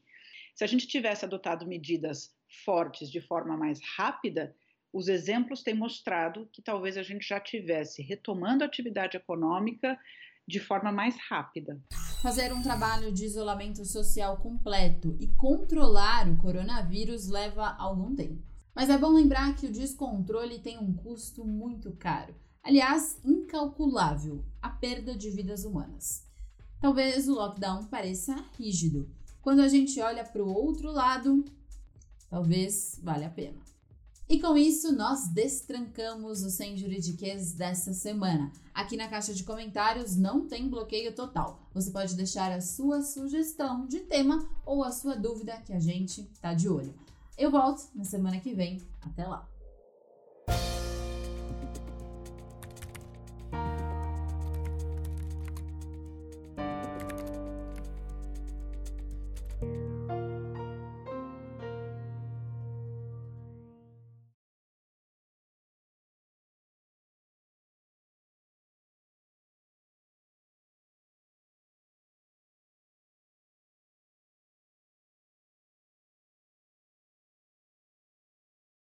Se 0.55 0.65
a 0.65 0.67
gente 0.67 0.87
tivesse 0.87 1.27
adotado 1.27 1.67
medidas 1.67 2.35
fortes 2.65 3.11
de 3.11 3.21
forma 3.21 3.55
mais 3.55 3.81
rápida, 3.97 4.57
os 4.91 5.09
exemplos 5.09 5.63
têm 5.63 5.75
mostrado 5.75 6.49
que 6.53 6.63
talvez 6.63 6.97
a 6.97 7.03
gente 7.03 7.29
já 7.29 7.39
tivesse 7.39 8.03
retomando 8.03 8.65
a 8.65 8.67
atividade 8.67 9.17
econômica 9.17 9.99
de 10.49 10.59
forma 10.59 10.91
mais 10.91 11.15
rápida. 11.29 11.79
Fazer 12.23 12.51
um 12.53 12.63
trabalho 12.63 13.13
de 13.13 13.27
isolamento 13.27 13.85
social 13.85 14.39
completo 14.39 15.17
e 15.21 15.27
controlar 15.29 16.29
o 16.29 16.39
coronavírus 16.39 17.29
leva 17.29 17.77
algum 17.79 18.15
tempo. 18.15 18.43
Mas 18.75 18.89
é 18.89 18.97
bom 18.97 19.11
lembrar 19.11 19.55
que 19.55 19.67
o 19.67 19.73
descontrole 19.73 20.59
tem 20.61 20.79
um 20.79 20.95
custo 20.95 21.45
muito 21.45 21.93
caro, 21.93 22.35
aliás, 22.63 23.19
incalculável 23.25 24.45
a 24.61 24.71
perda 24.71 25.17
de 25.17 25.31
vidas 25.31 25.65
humanas. 25.65 26.25
Talvez 26.81 27.29
o 27.29 27.35
lockdown 27.35 27.85
pareça 27.85 28.35
rígido, 28.59 29.09
quando 29.43 29.61
a 29.61 29.69
gente 29.69 30.01
olha 30.01 30.25
para 30.25 30.43
o 30.43 30.55
outro 30.55 30.93
lado, 30.93 31.45
talvez 32.31 32.99
valha 33.03 33.27
a 33.27 33.31
pena. 33.31 33.61
E 34.29 34.41
com 34.41 34.57
isso, 34.57 34.93
nós 34.93 35.29
destrancamos 35.29 36.43
o 36.43 36.51
Sem 36.51 36.77
Juridiquês 36.77 37.53
dessa 37.53 37.93
semana. 37.93 38.51
Aqui 38.73 38.97
na 38.97 39.09
caixa 39.09 39.35
de 39.35 39.45
comentários 39.45 40.17
não 40.17 40.47
tem 40.47 40.71
bloqueio 40.71 41.15
total. 41.15 41.69
Você 41.75 41.91
pode 41.91 42.15
deixar 42.15 42.51
a 42.53 42.61
sua 42.61 43.03
sugestão 43.03 43.87
de 43.87 44.01
tema 44.01 44.49
ou 44.65 44.83
a 44.83 44.93
sua 44.93 45.17
dúvida 45.17 45.61
que 45.67 45.73
a 45.73 45.81
gente 45.81 46.23
tá 46.41 46.55
de 46.55 46.69
olho. 46.69 46.95
Eu 47.37 47.51
volto 47.51 47.91
na 47.95 48.05
semana 48.05 48.41
que 48.41 48.55
vem. 48.55 48.81
Até 49.03 49.27
lá! 49.27 49.52